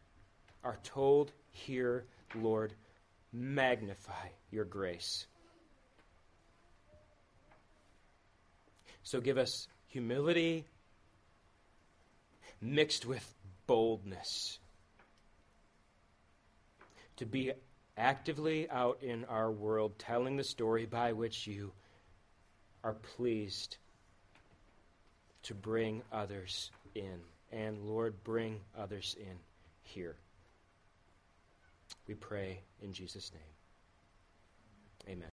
are 0.62 0.78
told 0.84 1.32
here, 1.50 2.04
Lord, 2.36 2.72
magnify 3.32 4.28
your 4.52 4.64
grace. 4.64 5.26
So 9.02 9.20
give 9.20 9.36
us 9.36 9.66
humility 9.88 10.64
mixed 12.60 13.04
with 13.04 13.34
boldness 13.66 14.60
to 17.16 17.26
be 17.26 17.50
actively 17.96 18.70
out 18.70 19.02
in 19.02 19.24
our 19.24 19.50
world 19.50 19.98
telling 19.98 20.36
the 20.36 20.44
story 20.44 20.86
by 20.86 21.14
which 21.14 21.48
you 21.48 21.72
are 22.84 22.94
pleased 22.94 23.76
to 25.42 25.54
bring 25.54 26.00
others 26.12 26.70
in 26.94 27.18
and 27.52 27.80
Lord, 27.82 28.14
bring 28.24 28.60
others 28.76 29.16
in 29.18 29.36
here. 29.82 30.16
We 32.06 32.14
pray 32.14 32.60
in 32.82 32.92
Jesus' 32.92 33.32
name. 33.32 35.14
Amen. 35.16 35.26